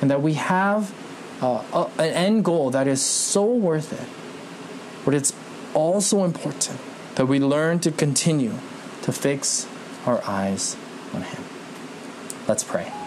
and 0.00 0.10
that 0.10 0.20
we 0.20 0.34
have 0.34 0.92
uh, 1.40 1.64
a, 1.72 2.02
an 2.02 2.12
end 2.12 2.44
goal 2.44 2.70
that 2.70 2.86
is 2.86 3.02
so 3.02 3.44
worth 3.44 3.92
it. 3.92 5.04
But 5.04 5.14
it's 5.14 5.32
also 5.74 6.24
important 6.24 6.78
that 7.14 7.26
we 7.26 7.38
learn 7.38 7.78
to 7.80 7.90
continue 7.90 8.54
to 9.02 9.12
fix 9.12 9.66
our 10.04 10.22
eyes 10.24 10.76
on 11.14 11.22
Him. 11.22 11.47
Let's 12.48 12.64
pray. 12.64 12.97